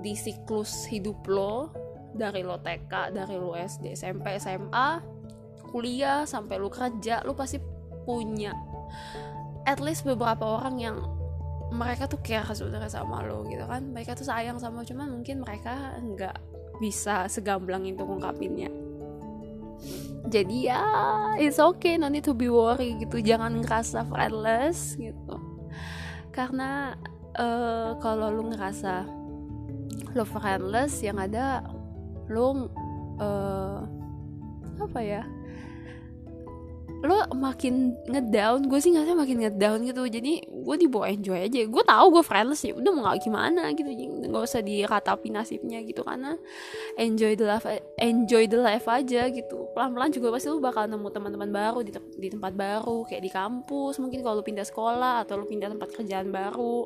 di 0.00 0.12
siklus 0.16 0.86
hidup 0.88 1.18
lo 1.28 1.72
dari 2.10 2.42
lo 2.42 2.58
TK 2.58 3.14
dari 3.14 3.36
lo 3.38 3.54
SD 3.54 3.94
SMP 3.94 4.36
SMA 4.38 4.88
kuliah 5.70 6.26
sampai 6.26 6.58
lo 6.58 6.68
kerja 6.68 7.22
lo 7.22 7.38
pasti 7.38 7.62
punya 8.02 8.50
at 9.68 9.78
least 9.78 10.02
beberapa 10.02 10.42
orang 10.42 10.76
yang 10.82 10.96
mereka 11.70 12.10
tuh 12.10 12.18
care 12.18 12.50
sebenarnya 12.50 12.90
sama 12.90 13.22
lo 13.22 13.46
gitu 13.46 13.62
kan. 13.64 13.94
Mereka 13.94 14.18
tuh 14.18 14.26
sayang 14.26 14.58
sama 14.58 14.82
cuman 14.82 15.06
mungkin 15.06 15.46
mereka 15.46 15.94
nggak 16.02 16.36
bisa 16.82 17.30
segamblang 17.30 17.86
itu 17.86 18.02
ngungkapinnya. 18.02 18.70
Jadi 20.28 20.68
ya 20.68 20.82
it's 21.40 21.62
okay 21.62 21.96
no 21.96 22.10
need 22.10 22.26
to 22.26 22.34
be 22.34 22.50
worry 22.50 22.98
gitu. 22.98 23.22
Jangan 23.22 23.62
ngerasa 23.62 24.02
friendless 24.10 24.98
gitu. 24.98 25.38
Karena 26.34 26.98
uh, 27.38 27.94
kalau 28.02 28.34
lu 28.34 28.50
ngerasa 28.50 29.06
lo 30.18 30.26
friendless 30.26 31.06
yang 31.06 31.22
ada 31.22 31.62
lo 32.30 32.70
uh, 33.18 33.78
apa 34.80 35.00
ya? 35.02 35.22
Lo 37.00 37.16
makin 37.32 37.96
ngedown 38.12 38.68
gue 38.68 38.76
sih 38.76 38.92
nggak 38.92 39.16
makin 39.16 39.40
ngedown 39.40 39.88
gitu. 39.88 40.04
Jadi 40.04 40.44
gue 40.44 40.76
dibawa 40.76 41.08
enjoy 41.08 41.48
aja. 41.48 41.64
Gue 41.64 41.80
tahu 41.80 42.06
gue 42.12 42.20
friendless 42.20 42.60
ya 42.68 42.76
udah 42.76 42.90
mau 42.92 43.08
nggak 43.08 43.24
gimana 43.24 43.72
gitu. 43.72 43.88
Nggak 44.28 44.44
usah 44.44 44.60
diratapi 44.60 45.32
nasibnya 45.32 45.80
gitu. 45.80 46.04
Karena 46.04 46.36
enjoy 47.00 47.40
the 47.40 47.48
life 47.48 47.64
enjoy 47.96 48.44
the 48.44 48.60
life 48.60 48.84
aja 48.84 49.32
gitu. 49.32 49.72
Pelan 49.72 49.96
pelan 49.96 50.12
juga 50.12 50.28
pasti 50.36 50.52
lo 50.52 50.60
bakal 50.60 50.92
nemu 50.92 51.08
teman-teman 51.08 51.48
baru 51.48 51.80
di, 51.80 51.90
te 51.96 52.00
di 52.20 52.28
tempat 52.28 52.52
baru. 52.52 53.08
Kayak 53.08 53.22
di 53.24 53.30
kampus 53.32 53.96
mungkin 53.96 54.20
kalau 54.20 54.40
lo 54.40 54.44
pindah 54.44 54.68
sekolah 54.68 55.24
atau 55.24 55.40
lo 55.40 55.48
pindah 55.48 55.72
tempat 55.72 55.88
kerjaan 55.96 56.28
baru. 56.28 56.84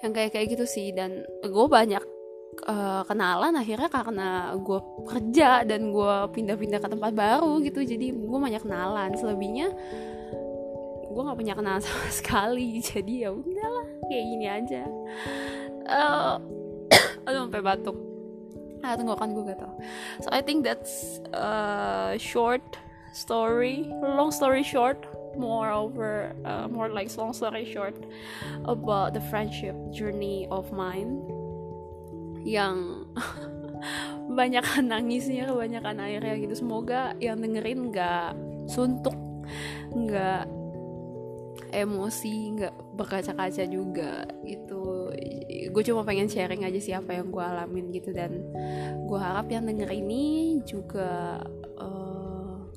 Yang 0.00 0.12
kayak 0.16 0.30
kayak 0.32 0.46
gitu 0.56 0.64
sih. 0.64 0.96
Dan 0.96 1.28
gue 1.44 1.66
banyak 1.68 2.19
uh, 2.66 3.02
kenalan 3.06 3.54
akhirnya 3.56 3.88
karena 3.88 4.52
gue 4.58 4.80
kerja 5.06 5.64
dan 5.64 5.90
gue 5.94 6.14
pindah-pindah 6.34 6.80
ke 6.82 6.88
tempat 6.90 7.12
baru 7.14 7.62
gitu. 7.64 7.80
Jadi 7.82 8.12
gue 8.12 8.38
banyak 8.38 8.62
kenalan. 8.62 9.14
Selebihnya 9.16 9.68
gue 11.10 11.22
nggak 11.22 11.38
punya 11.38 11.54
kenalan 11.56 11.82
sama 11.86 12.08
sekali. 12.10 12.82
Jadi 12.82 13.24
ya 13.26 13.30
udahlah 13.32 13.86
kayak 14.10 14.24
gini 14.26 14.46
aja. 14.46 14.82
Uh, 15.86 16.36
aduh 17.26 17.46
sampai 17.48 17.62
batuk. 17.64 17.96
Ah 18.80 18.96
tenggorokan 18.96 19.36
gue 19.36 19.44
gatal 19.44 19.76
so 20.24 20.32
I 20.32 20.40
think 20.40 20.64
that's 20.64 21.20
a 21.36 22.16
short 22.16 22.64
story. 23.12 23.92
Long 24.00 24.32
story 24.32 24.64
short 24.64 25.04
moreover 25.36 26.32
uh, 26.44 26.66
more 26.68 26.88
like 26.88 27.12
long 27.16 27.32
story 27.32 27.68
short 27.68 27.94
about 28.64 29.14
the 29.14 29.20
friendship 29.28 29.76
journey 29.92 30.48
of 30.50 30.72
mine 30.72 31.22
yang 32.46 33.06
banyak 34.38 34.64
nangisnya 34.90 35.48
kebanyakan 35.50 35.96
airnya 36.04 36.36
gitu. 36.40 36.54
Semoga 36.54 37.14
yang 37.18 37.40
dengerin 37.40 37.90
nggak 37.90 38.32
suntuk 38.70 39.16
nggak 39.90 40.46
emosi 41.70 42.34
nggak 42.58 42.74
berkaca-kaca 42.98 43.64
juga 43.66 44.26
gitu. 44.46 45.10
Gue 45.70 45.82
cuma 45.86 46.02
pengen 46.02 46.26
sharing 46.26 46.66
aja 46.66 46.80
sih 46.82 46.94
apa 46.94 47.14
yang 47.14 47.30
gue 47.30 47.42
alamin 47.42 47.94
gitu. 47.94 48.10
Dan 48.10 48.42
gue 49.06 49.18
harap 49.18 49.46
yang 49.50 49.66
denger 49.66 49.90
ini 49.90 50.58
juga 50.66 51.38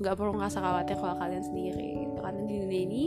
nggak 0.04 0.14
perlu 0.18 0.32
ngerasa 0.34 0.58
khawatir 0.58 0.96
kalau 0.98 1.16
kalian 1.16 1.44
sendiri 1.44 1.90
gitu. 2.06 2.18
karena 2.18 2.40
di 2.44 2.56
dunia 2.58 2.82
ini 2.82 3.04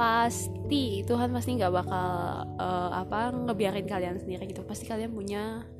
pasti 0.00 1.04
Tuhan 1.04 1.30
pasti 1.32 1.50
nggak 1.60 1.72
bakal 1.72 2.08
uh, 2.56 2.90
apa 3.04 3.30
ngebiarin 3.32 3.86
kalian 3.86 4.16
sendiri 4.16 4.48
gitu. 4.48 4.64
Pasti 4.64 4.88
kalian 4.88 5.12
punya 5.12 5.62
uh, 5.62 5.75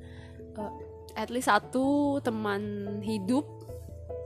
at 1.16 1.32
least 1.32 1.48
satu 1.48 2.20
teman 2.20 2.84
hidup 3.00 3.48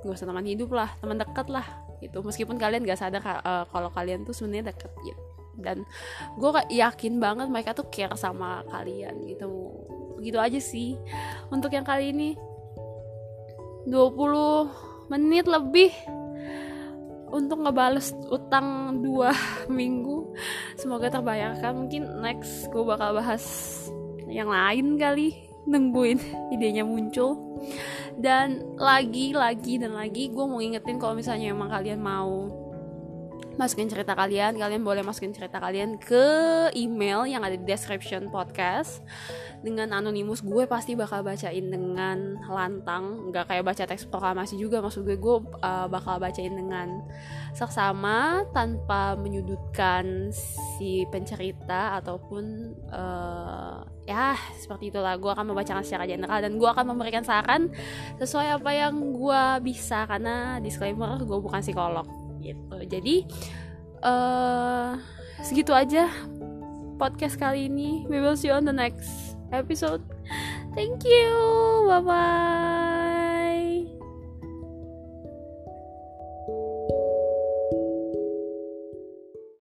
gak 0.03 0.17
usah 0.17 0.27
teman 0.27 0.45
hidup 0.45 0.75
lah 0.75 0.91
teman 0.99 1.17
dekat 1.17 1.47
lah 1.49 1.65
gitu. 2.03 2.25
Meskipun 2.25 2.59
kalian 2.59 2.83
gak 2.83 3.01
sadar 3.01 3.23
uh, 3.23 3.65
kalau 3.71 3.89
kalian 3.95 4.27
tuh 4.27 4.35
sebenarnya 4.35 4.75
deket 4.75 4.93
gitu 5.07 5.23
dan 5.61 5.85
gue 6.41 6.51
yakin 6.73 7.21
banget 7.21 7.47
mereka 7.53 7.77
tuh 7.77 7.87
care 7.93 8.17
sama 8.17 8.65
kalian 8.73 9.29
gitu. 9.29 9.71
Gitu 10.21 10.41
aja 10.41 10.61
sih. 10.61 10.97
Untuk 11.53 11.73
yang 11.73 11.85
kali 11.85 12.13
ini 12.13 12.37
20 13.89 15.13
menit 15.13 15.45
lebih 15.49 15.93
untuk 17.31 17.63
ngebales 17.63 18.17
utang 18.33 18.99
dua 19.05 19.31
minggu. 19.69 20.35
Semoga 20.81 21.13
terbayarkan. 21.13 21.87
Mungkin 21.87 22.03
next 22.25 22.73
gue 22.73 22.83
bakal 22.83 23.15
bahas 23.17 23.45
yang 24.31 24.51
lain 24.51 24.97
kali 24.97 25.50
nungguin 25.67 26.19
idenya 26.55 26.85
muncul. 26.87 27.61
Dan 28.21 28.77
lagi 28.77 29.33
lagi 29.33 29.81
dan 29.81 29.97
lagi 29.97 30.29
gue 30.29 30.45
mau 30.45 30.61
ingetin 30.61 31.01
kalau 31.01 31.17
misalnya 31.17 31.53
emang 31.53 31.73
kalian 31.73 32.01
mau 32.01 32.60
masukin 33.59 33.91
cerita 33.91 34.15
kalian 34.15 34.55
kalian 34.55 34.83
boleh 34.85 35.03
masukin 35.03 35.35
cerita 35.35 35.59
kalian 35.59 35.99
ke 35.99 36.27
email 36.77 37.27
yang 37.27 37.43
ada 37.43 37.57
di 37.57 37.65
description 37.67 38.31
podcast. 38.31 39.03
Dengan 39.61 39.93
anonimus 39.93 40.41
gue 40.41 40.65
pasti 40.65 40.97
bakal 40.97 41.21
bacain 41.21 41.69
dengan 41.69 42.41
lantang. 42.49 43.29
Nggak 43.29 43.45
kayak 43.53 43.65
baca 43.67 43.85
teks 43.85 44.09
proklamasi 44.09 44.57
juga 44.57 44.81
maksud 44.81 45.05
gue 45.05 45.21
gue 45.21 45.37
uh, 45.61 45.87
bakal 45.91 46.17
bacain 46.17 46.53
dengan 46.53 47.05
seksama 47.53 48.49
tanpa 48.57 49.19
menyudutkan 49.21 50.33
si 50.77 51.05
pencerita 51.13 52.01
ataupun 52.01 52.73
uh, 52.89 53.85
ya 54.09 54.33
seperti 54.57 54.89
itulah. 54.89 55.17
Gue 55.21 55.33
akan 55.37 55.53
membacakan 55.53 55.85
secara 55.85 56.09
general 56.09 56.41
dan 56.41 56.57
gue 56.57 56.69
akan 56.69 56.97
memberikan 56.97 57.25
saran 57.27 57.69
sesuai 58.17 58.63
apa 58.63 58.71
yang 58.73 58.97
gue 59.13 59.45
bisa. 59.61 60.09
Karena 60.09 60.57
disclaimer 60.57 61.21
gue 61.21 61.39
bukan 61.39 61.61
psikolog 61.61 62.20
gitu 62.41 62.77
jadi 62.89 63.17
uh, 64.03 64.97
segitu 65.45 65.73
aja 65.77 66.09
podcast 67.01 67.41
kali 67.41 67.69
ini 67.69 68.05
we 68.09 68.21
will 68.21 68.37
see 68.37 68.53
you 68.53 68.57
on 68.57 68.69
the 68.69 68.75
next 68.75 69.31
episode. 69.53 70.03
Thank 70.75 71.05
you. 71.05 71.87
Bye 71.89 72.01
bye. 72.01 73.10